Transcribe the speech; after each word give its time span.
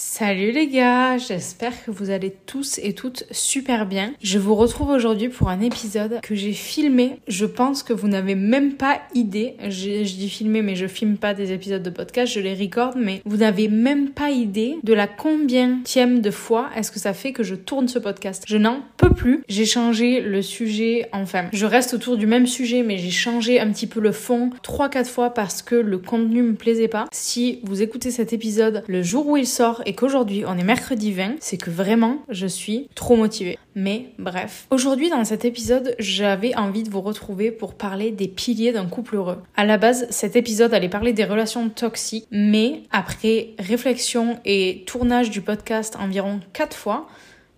Salut 0.00 0.52
les 0.52 0.68
gars, 0.68 1.18
j'espère 1.18 1.84
que 1.84 1.90
vous 1.90 2.10
allez 2.10 2.32
tous 2.46 2.78
et 2.84 2.92
toutes 2.92 3.24
super 3.32 3.84
bien. 3.84 4.12
Je 4.22 4.38
vous 4.38 4.54
retrouve 4.54 4.90
aujourd'hui 4.90 5.28
pour 5.28 5.48
un 5.48 5.60
épisode 5.60 6.20
que 6.22 6.36
j'ai 6.36 6.52
filmé. 6.52 7.18
Je 7.26 7.46
pense 7.46 7.82
que 7.82 7.92
vous 7.92 8.06
n'avez 8.06 8.36
même 8.36 8.74
pas 8.74 9.00
idée. 9.16 9.56
Je, 9.60 10.04
dis 10.04 10.30
filmer, 10.30 10.62
mais 10.62 10.76
je 10.76 10.86
filme 10.86 11.16
pas 11.16 11.34
des 11.34 11.50
épisodes 11.50 11.82
de 11.82 11.90
podcast, 11.90 12.32
je 12.32 12.38
les 12.38 12.54
record, 12.54 12.94
mais 12.96 13.22
vous 13.24 13.38
n'avez 13.38 13.66
même 13.66 14.10
pas 14.10 14.30
idée 14.30 14.76
de 14.84 14.94
la 14.94 15.08
combienième 15.08 16.20
de 16.20 16.30
fois 16.30 16.68
est-ce 16.76 16.92
que 16.92 17.00
ça 17.00 17.12
fait 17.12 17.32
que 17.32 17.42
je 17.42 17.56
tourne 17.56 17.88
ce 17.88 17.98
podcast. 17.98 18.44
Je 18.46 18.56
n'en 18.56 18.82
peux 18.98 19.10
plus. 19.10 19.42
J'ai 19.48 19.66
changé 19.66 20.20
le 20.20 20.42
sujet, 20.42 21.08
enfin, 21.10 21.46
je 21.52 21.66
reste 21.66 21.94
autour 21.94 22.16
du 22.16 22.28
même 22.28 22.46
sujet, 22.46 22.84
mais 22.84 22.98
j'ai 22.98 23.10
changé 23.10 23.58
un 23.58 23.72
petit 23.72 23.88
peu 23.88 23.98
le 23.98 24.12
fond 24.12 24.50
3-4 24.62 25.06
fois 25.06 25.34
parce 25.34 25.60
que 25.60 25.74
le 25.74 25.98
contenu 25.98 26.42
me 26.42 26.54
plaisait 26.54 26.86
pas. 26.86 27.06
Si 27.10 27.58
vous 27.64 27.82
écoutez 27.82 28.12
cet 28.12 28.32
épisode 28.32 28.84
le 28.86 29.02
jour 29.02 29.26
où 29.26 29.36
il 29.36 29.44
sort 29.44 29.82
et 29.88 29.94
qu'aujourd'hui 29.94 30.44
on 30.46 30.58
est 30.58 30.64
mercredi 30.64 31.12
20, 31.12 31.36
c'est 31.40 31.56
que 31.56 31.70
vraiment 31.70 32.18
je 32.28 32.46
suis 32.46 32.88
trop 32.94 33.16
motivée. 33.16 33.58
Mais 33.74 34.12
bref. 34.18 34.66
Aujourd'hui 34.70 35.08
dans 35.08 35.24
cet 35.24 35.46
épisode, 35.46 35.94
j'avais 35.98 36.54
envie 36.54 36.82
de 36.82 36.90
vous 36.90 37.00
retrouver 37.00 37.50
pour 37.50 37.72
parler 37.74 38.10
des 38.10 38.28
piliers 38.28 38.72
d'un 38.72 38.84
couple 38.84 39.16
heureux. 39.16 39.38
À 39.56 39.64
la 39.64 39.78
base, 39.78 40.06
cet 40.10 40.36
épisode 40.36 40.74
allait 40.74 40.90
parler 40.90 41.14
des 41.14 41.24
relations 41.24 41.70
toxiques, 41.70 42.26
mais 42.30 42.82
après 42.90 43.54
réflexion 43.58 44.38
et 44.44 44.84
tournage 44.86 45.30
du 45.30 45.40
podcast 45.40 45.96
environ 45.98 46.40
4 46.52 46.76
fois, 46.76 47.08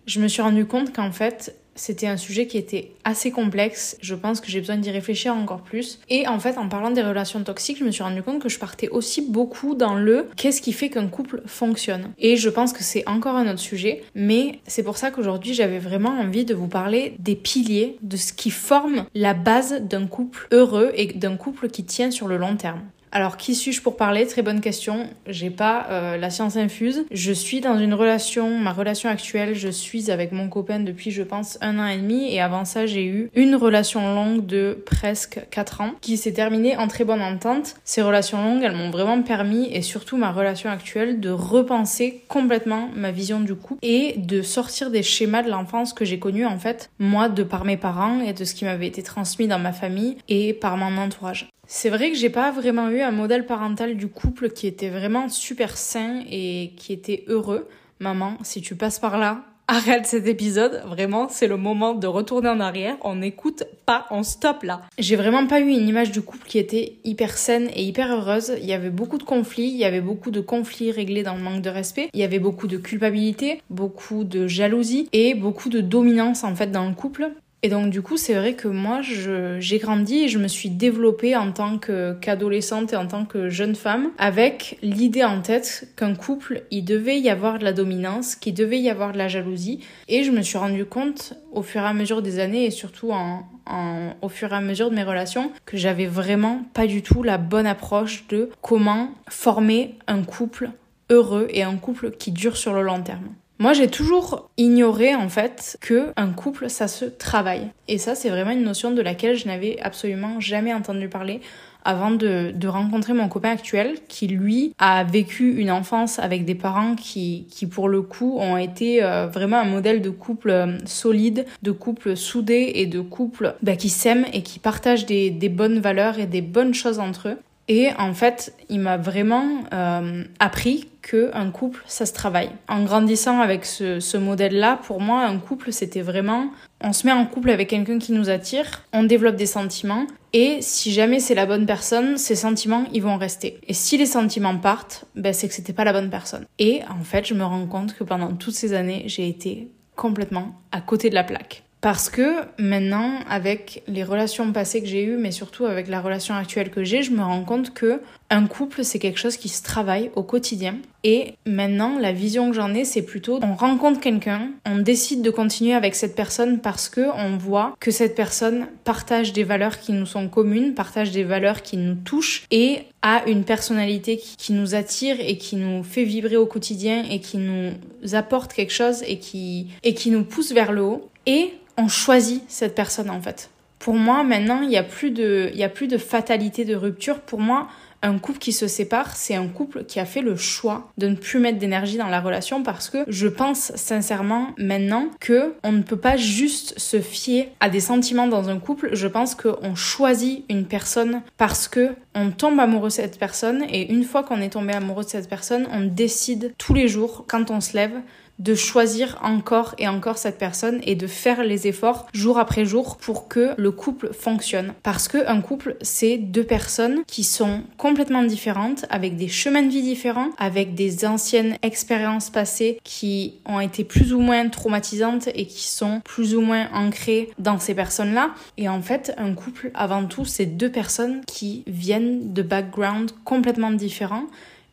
je 0.06 0.20
me 0.20 0.28
suis 0.28 0.42
rendu 0.42 0.66
compte 0.66 0.92
qu'en 0.95 1.10
fait, 1.10 1.56
c'était 1.80 2.06
un 2.06 2.18
sujet 2.18 2.46
qui 2.46 2.58
était 2.58 2.90
assez 3.04 3.30
complexe. 3.30 3.96
Je 4.02 4.14
pense 4.14 4.40
que 4.40 4.50
j'ai 4.50 4.60
besoin 4.60 4.76
d'y 4.76 4.90
réfléchir 4.90 5.34
encore 5.34 5.62
plus. 5.62 5.98
Et 6.10 6.28
en 6.28 6.38
fait, 6.38 6.58
en 6.58 6.68
parlant 6.68 6.90
des 6.90 7.02
relations 7.02 7.42
toxiques, 7.42 7.78
je 7.78 7.84
me 7.84 7.90
suis 7.90 8.02
rendu 8.02 8.22
compte 8.22 8.42
que 8.42 8.50
je 8.50 8.58
partais 8.58 8.90
aussi 8.90 9.22
beaucoup 9.22 9.74
dans 9.74 9.94
le 9.94 10.28
qu'est-ce 10.36 10.60
qui 10.60 10.74
fait 10.74 10.90
qu'un 10.90 11.08
couple 11.08 11.42
fonctionne? 11.46 12.12
Et 12.18 12.36
je 12.36 12.50
pense 12.50 12.74
que 12.74 12.82
c'est 12.82 13.08
encore 13.08 13.34
un 13.34 13.50
autre 13.50 13.60
sujet, 13.60 14.02
mais 14.14 14.58
c'est 14.66 14.82
pour 14.82 14.98
ça 14.98 15.10
qu'aujourd'hui, 15.10 15.54
j'avais 15.54 15.78
vraiment 15.78 16.10
envie 16.10 16.45
de 16.45 16.54
vous 16.54 16.68
parler 16.68 17.14
des 17.18 17.34
piliers, 17.34 17.96
de 18.02 18.18
ce 18.18 18.34
qui 18.34 18.50
forme 18.50 19.06
la 19.15 19.32
base 19.32 19.80
d'un 19.80 20.06
couple 20.06 20.48
heureux 20.52 20.92
et 20.94 21.06
d'un 21.06 21.37
couple 21.37 21.68
qui 21.68 21.84
tient 21.84 22.10
sur 22.10 22.28
le 22.28 22.37
long 22.37 22.56
terme. 22.56 22.82
Alors, 23.12 23.36
qui 23.36 23.56
suis-je 23.56 23.82
pour 23.82 23.96
parler? 23.96 24.24
Très 24.26 24.42
bonne 24.42 24.60
question. 24.60 25.08
J'ai 25.26 25.50
pas 25.50 25.86
euh, 25.90 26.16
la 26.16 26.30
science 26.30 26.56
infuse. 26.56 27.04
Je 27.10 27.32
suis 27.32 27.60
dans 27.60 27.76
une 27.76 27.92
relation, 27.92 28.58
ma 28.58 28.72
relation 28.72 29.10
actuelle, 29.10 29.54
je 29.54 29.68
suis 29.68 30.12
avec 30.12 30.30
mon 30.30 30.48
copain 30.48 30.78
depuis, 30.78 31.10
je 31.10 31.24
pense, 31.24 31.58
un 31.60 31.80
an 31.80 31.86
et 31.86 31.96
demi. 31.96 32.32
Et 32.32 32.40
avant 32.40 32.64
ça, 32.64 32.86
j'ai 32.86 33.04
eu 33.04 33.28
une 33.34 33.56
relation 33.56 34.14
longue 34.14 34.46
de 34.46 34.80
presque 34.86 35.40
quatre 35.50 35.80
ans 35.80 35.92
qui 36.00 36.16
s'est 36.16 36.32
terminée 36.32 36.76
en 36.76 36.86
très 36.86 37.04
bonne 37.04 37.20
entente. 37.20 37.74
Ces 37.84 38.02
relations 38.02 38.44
longues, 38.44 38.62
elles 38.62 38.76
m'ont 38.76 38.90
vraiment 38.90 39.22
permis, 39.22 39.68
et 39.72 39.82
surtout 39.82 40.16
ma 40.16 40.30
relation 40.30 40.70
actuelle, 40.70 41.18
de 41.18 41.30
repenser 41.30 42.22
complètement 42.28 42.90
ma 42.94 43.10
vision 43.10 43.40
du 43.40 43.56
couple 43.56 43.80
et 43.82 44.14
de 44.18 44.40
sortir 44.42 44.90
des 44.90 45.02
schémas 45.02 45.42
de 45.42 45.50
l'enfance 45.50 45.92
que 45.92 46.04
j'ai 46.04 46.20
connus, 46.20 46.46
en 46.46 46.58
fait, 46.58 46.90
moi, 47.00 47.28
de 47.28 47.42
par 47.42 47.64
mes 47.64 47.76
parents 47.76 48.20
et 48.20 48.32
de 48.32 48.44
ce 48.44 48.54
qui 48.54 48.64
m'avait 48.64 48.86
été 48.86 49.02
transmis 49.02 49.48
dans 49.48 49.58
ma 49.58 49.72
famille 49.72 50.16
et 50.28 50.52
par 50.52 50.76
mon 50.76 50.96
entourage. 50.96 51.48
C'est 51.73 51.88
vrai 51.88 52.10
que 52.10 52.16
j'ai 52.16 52.30
pas 52.30 52.51
vraiment 52.51 52.88
eu 52.88 53.01
un 53.01 53.13
modèle 53.13 53.46
parental 53.46 53.96
du 53.96 54.09
couple 54.09 54.51
qui 54.51 54.66
était 54.66 54.88
vraiment 54.88 55.29
super 55.29 55.79
sain 55.79 56.24
et 56.29 56.73
qui 56.77 56.93
était 56.93 57.23
heureux. 57.29 57.68
Maman, 58.01 58.38
si 58.43 58.60
tu 58.60 58.74
passes 58.74 58.99
par 58.99 59.18
là, 59.18 59.45
arrête 59.68 60.04
cet 60.04 60.27
épisode. 60.27 60.82
Vraiment, 60.87 61.29
c'est 61.29 61.46
le 61.46 61.57
moment 61.57 61.95
de 61.95 62.09
retourner 62.09 62.49
en 62.49 62.59
arrière. 62.59 62.96
On 63.02 63.15
n'écoute 63.15 63.62
pas, 63.87 64.09
on 64.10 64.25
stop 64.25 64.65
là. 64.65 64.81
J'ai 64.99 65.15
vraiment 65.15 65.47
pas 65.47 65.60
eu 65.60 65.69
une 65.69 65.87
image 65.87 66.10
du 66.10 66.22
couple 66.22 66.49
qui 66.49 66.59
était 66.59 66.94
hyper 67.04 67.38
saine 67.38 67.71
et 67.72 67.84
hyper 67.84 68.12
heureuse. 68.12 68.53
Il 68.59 68.66
y 68.66 68.72
avait 68.72 68.91
beaucoup 68.91 69.16
de 69.19 69.22
conflits, 69.22 69.69
il 69.69 69.77
y 69.77 69.84
avait 69.84 70.00
beaucoup 70.00 70.32
de 70.32 70.41
conflits 70.41 70.91
réglés 70.91 71.22
dans 71.22 71.37
le 71.37 71.43
manque 71.43 71.62
de 71.62 71.71
respect. 71.71 72.10
Il 72.15 72.19
y 72.19 72.25
avait 72.25 72.41
beaucoup 72.41 72.66
de 72.66 72.78
culpabilité, 72.78 73.62
beaucoup 73.71 74.25
de 74.25 74.49
jalousie 74.49 75.09
et 75.12 75.34
beaucoup 75.34 75.69
de 75.69 75.81
dominance 75.81 76.43
en 76.43 76.56
fait 76.56 76.72
dans 76.72 76.88
le 76.88 76.97
couple. 76.97 77.31
Et 77.62 77.69
donc 77.69 77.91
du 77.91 78.00
coup, 78.00 78.16
c'est 78.16 78.34
vrai 78.34 78.54
que 78.54 78.69
moi, 78.69 79.00
j'ai 79.03 79.78
grandi 79.78 80.25
et 80.25 80.28
je 80.28 80.38
me 80.38 80.48
suis 80.48 80.71
développée 80.71 81.37
en 81.37 81.53
tant 81.53 81.78
qu'adolescente 81.78 82.93
et 82.93 82.97
en 82.97 83.06
tant 83.06 83.26
que 83.26 83.50
jeune 83.50 83.75
femme 83.75 84.10
avec 84.19 84.78
l'idée 84.82 85.25
en 85.25 85.43
tête 85.43 85.88
qu'un 85.97 86.15
couple, 86.15 86.62
il 86.70 86.84
devait 86.84 87.20
y 87.20 87.28
avoir 87.28 87.59
de 87.59 87.65
la 87.65 87.72
dominance, 87.72 88.34
qu'il 88.34 88.54
devait 88.54 88.81
y 88.81 88.88
avoir 88.88 89.12
de 89.12 89.19
la 89.19 89.28
jalousie. 89.28 89.81
Et 90.09 90.25
je 90.25 90.31
me 90.31 90.41
suis 90.41 90.56
rendu 90.56 90.87
compte 90.87 91.34
au 91.53 91.62
fur 91.62 91.82
et 91.82 91.87
à 91.87 91.93
mesure 91.93 92.22
des 92.22 92.38
années 92.38 92.65
et 92.65 92.70
surtout 92.70 93.12
en, 93.12 93.44
en, 93.66 94.15
au 94.22 94.28
fur 94.28 94.53
et 94.53 94.56
à 94.56 94.60
mesure 94.60 94.91
de 94.91 94.94
mes 94.94 95.04
relations 95.04 95.53
que 95.66 95.76
j'avais 95.76 96.06
vraiment 96.06 96.62
pas 96.72 96.87
du 96.87 97.03
tout 97.03 97.22
la 97.22 97.37
bonne 97.37 97.66
approche 97.66 98.26
de 98.28 98.49
comment 98.62 99.10
former 99.28 99.97
un 100.06 100.22
couple 100.22 100.70
heureux 101.10 101.49
et 101.50 101.62
un 101.62 101.76
couple 101.76 102.12
qui 102.12 102.31
dure 102.31 102.56
sur 102.56 102.72
le 102.72 102.82
long 102.82 103.03
terme. 103.03 103.28
Moi, 103.60 103.75
j'ai 103.75 103.88
toujours 103.88 104.48
ignoré 104.56 105.15
en 105.15 105.28
fait 105.28 105.76
que 105.82 106.15
un 106.16 106.31
couple, 106.31 106.71
ça 106.71 106.88
se 106.88 107.04
travaille. 107.04 107.69
Et 107.88 107.98
ça, 107.98 108.15
c'est 108.15 108.31
vraiment 108.31 108.53
une 108.53 108.65
notion 108.65 108.91
de 108.91 109.03
laquelle 109.03 109.37
je 109.37 109.47
n'avais 109.47 109.78
absolument 109.82 110.41
jamais 110.41 110.72
entendu 110.72 111.10
parler 111.10 111.43
avant 111.84 112.10
de, 112.10 112.54
rencontrer 112.66 113.12
mon 113.12 113.28
copain 113.28 113.50
actuel 113.50 113.97
qui 114.09 114.28
lui 114.28 114.75
a 114.78 115.04
vécu 115.04 115.56
une 115.56 115.70
enfance 115.70 116.19
avec 116.19 116.47
des 116.47 116.54
parents 116.54 116.94
qui, 116.94 117.47
qui 117.50 117.66
pour 117.66 117.91
le 117.91 118.00
coup 118.00 118.38
ont 118.38 118.56
été 118.56 119.03
euh, 119.03 119.26
vraiment 119.26 119.59
un 119.59 119.65
modèle 119.65 120.00
de 120.00 120.10
couple 120.10 120.50
euh, 120.50 120.78
solide, 120.87 121.44
de 121.60 121.70
couple 121.70 122.16
soudé 122.16 122.72
et 122.76 122.87
de 122.87 123.00
couple 123.00 123.56
bah, 123.62 123.76
qui 123.76 123.91
s'aiment 123.91 124.26
et 124.32 124.43
qui 124.43 124.59
partagent 124.59 125.04
des 125.04 125.31
bonnes 125.50 125.81
valeurs 125.81 126.19
et 126.19 126.26
des 126.26 126.43
bonnes 126.43 126.72
choses 126.72 126.99
entre 126.99 127.28
eux. 127.28 127.38
Et 127.72 127.91
en 127.98 128.14
fait, 128.14 128.53
il 128.69 128.81
m'a 128.81 128.97
vraiment 128.97 129.44
euh, 129.72 130.25
appris 130.41 130.88
que 131.03 131.31
un 131.34 131.53
couple, 131.53 131.81
ça 131.86 132.04
se 132.04 132.12
travaille. 132.12 132.50
En 132.66 132.82
grandissant 132.82 133.38
avec 133.38 133.64
ce, 133.64 134.00
ce 134.00 134.16
modèle-là, 134.16 134.81
pour 134.82 135.00
moi, 135.00 135.25
un 135.25 135.38
couple, 135.38 135.72
c'était 135.72 136.00
vraiment, 136.00 136.50
on 136.81 136.92
se 136.92 137.06
met 137.06 137.12
en 137.12 137.25
couple 137.26 137.48
avec 137.48 137.69
quelqu'un 137.69 138.00
qui 138.00 138.10
nous 138.10 138.28
attire, 138.28 138.82
on 138.92 139.04
développe 139.04 139.36
des 139.36 139.47
sentiments, 139.47 140.08
et 140.32 140.58
si 140.62 140.91
jamais 140.91 141.20
c'est 141.20 141.36
la 141.36 141.47
bonne 141.47 141.64
personne, 141.64 142.19
ces 142.19 142.34
sentiments, 142.34 142.86
ils 142.92 143.03
vont 143.03 143.16
rester. 143.16 143.60
Et 143.69 143.72
si 143.72 143.97
les 143.97 144.06
sentiments 144.06 144.58
partent, 144.58 145.04
ben, 145.14 145.32
c'est 145.32 145.47
que 145.47 145.54
c'était 145.54 145.72
pas 145.72 145.84
la 145.84 145.92
bonne 145.92 146.10
personne. 146.10 146.47
Et 146.58 146.81
en 146.91 147.04
fait, 147.04 147.25
je 147.25 147.34
me 147.34 147.44
rends 147.44 147.66
compte 147.66 147.94
que 147.94 148.02
pendant 148.02 148.32
toutes 148.34 148.54
ces 148.54 148.72
années, 148.72 149.04
j'ai 149.06 149.28
été 149.28 149.69
complètement 149.94 150.60
à 150.72 150.81
côté 150.81 151.08
de 151.08 151.14
la 151.14 151.22
plaque. 151.22 151.62
Parce 151.81 152.11
que 152.11 152.43
maintenant, 152.59 153.21
avec 153.29 153.83
les 153.89 154.05
relations 154.05 154.53
passées 154.53 154.83
que 154.83 154.89
j'ai 154.89 155.05
eues, 155.05 155.17
mais 155.17 155.31
surtout 155.31 155.65
avec 155.65 155.89
la 155.89 156.01
relation 156.01 156.35
actuelle 156.35 156.71
que 156.71 156.85
j'ai, 156.85 157.03
je 157.03 157.11
me 157.11 157.23
rends 157.23 157.45
compte 157.45 157.73
que 157.73 158.03
un 158.29 158.47
couple, 158.47 158.85
c'est 158.85 158.99
quelque 158.99 159.19
chose 159.19 159.37
qui 159.37 159.49
se 159.49 159.63
travaille 159.63 160.11
au 160.15 160.23
quotidien. 160.23 160.77
Et 161.03 161.35
maintenant, 161.47 161.99
la 161.99 162.13
vision 162.13 162.51
que 162.51 162.57
j'en 162.57 162.75
ai, 162.75 162.85
c'est 162.85 163.03
plutôt 163.03 163.41
on 163.43 163.55
rencontre 163.55 164.01
quelqu'un, 164.01 164.51
on 164.67 164.79
décide 164.79 165.23
de 165.23 165.31
continuer 165.31 165.73
avec 165.73 165.95
cette 165.95 166.15
personne 166.15 166.61
parce 166.61 166.91
que 166.91 167.01
on 167.17 167.39
voit 167.39 167.75
que 167.81 167.91
cette 167.91 168.15
personne 168.15 168.67
partage 168.85 169.33
des 169.33 169.43
valeurs 169.43 169.79
qui 169.81 169.93
nous 169.93 170.07
sont 170.07 170.29
communes, 170.29 170.75
partage 170.75 171.11
des 171.11 171.25
valeurs 171.25 171.62
qui 171.62 171.79
nous 171.79 171.95
touchent 171.95 172.45
et 172.51 172.81
a 173.03 173.27
une 173.27 173.45
personnalité 173.45 174.19
qui, 174.19 174.53
nous 174.53 174.75
attire 174.75 175.17
et 175.21 175.39
qui 175.39 175.57
nous 175.57 175.83
fait 175.83 176.05
vibrer 176.05 176.37
au 176.37 176.47
quotidien 176.47 177.05
et 177.11 177.21
qui 177.21 177.39
nous 177.39 177.73
apporte 178.12 178.53
quelque 178.53 178.73
chose 178.73 179.03
et 179.07 179.19
qui, 179.19 179.69
et 179.83 179.95
qui 179.95 180.11
nous 180.11 180.25
pousse 180.25 180.53
vers 180.53 180.73
le 180.73 180.83
haut. 180.83 181.09
Et 181.27 181.55
on 181.81 181.89
choisit 181.89 182.43
cette 182.49 182.75
personne 182.75 183.11
en 183.11 183.21
fait. 183.21 183.51
Pour 183.79 183.95
moi, 183.95 184.23
maintenant, 184.23 184.61
il 184.61 184.69
n'y 184.69 184.77
a, 184.77 184.83
plus 184.83 185.11
de, 185.11 185.51
y 185.55 185.65
a 185.65 185.71
plus 185.71 185.89
de 185.89 185.97
fatalité 185.97 186.67
de 186.67 186.77
rupture. 186.77 187.21
Pour 187.21 187.41
moi, 187.41 187.69
un 188.03 188.19
couple 188.19 188.39
qui 188.39 188.53
se 188.53 188.67
sépare, 188.67 189.17
c'est 189.17 189.35
un 189.35 189.49
couple 189.49 189.85
qui 189.85 190.01
a 190.01 190.05
fait 190.05 190.21
le 190.21 190.37
choix 190.37 190.91
de 190.99 191.09
ne 191.09 191.15
plus 191.15 191.39
mettre 191.39 191.59
d'énergie 191.59 191.97
dans 191.97 192.09
la 192.09 192.21
relation 192.21 192.63
parce 192.63 192.91
que 192.91 192.99
je 193.09 193.27
pense 193.27 193.73
sincèrement 193.77 194.49
maintenant 194.59 195.07
que 195.19 195.55
on 195.63 195.73
ne 195.73 195.83
peut 195.83 195.97
pas 195.99 196.19
juste 196.19 196.79
se 196.79 197.01
fier 197.01 197.53
à 197.61 197.71
des 197.71 197.81
sentiments 197.81 198.27
dans 198.27 198.51
un 198.51 198.59
couple. 198.59 198.91
Je 198.95 199.07
pense 199.07 199.35
qu'on 199.35 199.75
choisit 199.75 200.45
une 200.51 200.67
personne 200.67 201.23
parce 201.39 201.67
que 201.67 201.95
on 202.15 202.31
tombe 202.31 202.61
amoureux 202.61 202.89
de 202.89 202.95
cette 202.95 203.19
personne 203.19 203.65
et 203.71 203.91
une 203.91 204.05
fois 204.05 204.23
qu'on 204.23 204.43
est 204.43 204.51
tombé 204.51 204.75
amoureux 204.75 205.05
de 205.05 205.11
cette 205.11 205.29
personne, 205.29 205.67
on 205.73 205.87
décide 205.87 206.53
tous 206.59 206.75
les 206.75 206.89
jours 206.89 207.25
quand 207.29 207.51
on 207.51 207.61
se 207.62 207.75
lève 207.77 207.95
de 208.40 208.54
choisir 208.54 209.19
encore 209.22 209.75
et 209.78 209.87
encore 209.87 210.19
cette 210.19 210.38
personne 210.38 210.81
et 210.82 210.96
de 210.96 211.06
faire 211.06 211.44
les 211.44 211.66
efforts 211.66 212.06
jour 212.12 212.38
après 212.38 212.64
jour 212.64 212.96
pour 212.96 213.28
que 213.28 213.50
le 213.56 213.70
couple 213.70 214.12
fonctionne. 214.12 214.72
Parce 214.82 215.06
que 215.06 215.28
un 215.28 215.40
couple, 215.40 215.76
c'est 215.82 216.16
deux 216.16 216.44
personnes 216.44 217.02
qui 217.06 217.22
sont 217.22 217.62
complètement 217.76 218.25
différentes, 218.25 218.87
avec 218.90 219.16
des 219.16 219.28
chemins 219.28 219.62
de 219.62 219.69
vie 219.69 219.82
différents, 219.82 220.31
avec 220.38 220.75
des 220.75 221.04
anciennes 221.04 221.56
expériences 221.62 222.31
passées 222.31 222.81
qui 222.82 223.34
ont 223.44 223.60
été 223.60 223.84
plus 223.84 224.12
ou 224.12 224.20
moins 224.20 224.48
traumatisantes 224.48 225.28
et 225.34 225.46
qui 225.46 225.69
sont 225.69 226.00
plus 226.04 226.34
ou 226.34 226.40
moins 226.40 226.69
ancrées 226.72 227.31
dans 227.38 227.58
ces 227.58 227.75
personnes-là. 227.75 228.31
Et 228.56 228.69
en 228.69 228.81
fait, 228.81 229.14
un 229.19 229.34
couple, 229.34 229.70
avant 229.75 230.06
tout, 230.06 230.25
c'est 230.25 230.46
deux 230.46 230.70
personnes 230.70 231.20
qui 231.26 231.62
viennent 231.66 232.32
de 232.32 232.42
backgrounds 232.42 233.14
complètement 233.25 233.70
différents 233.70 234.25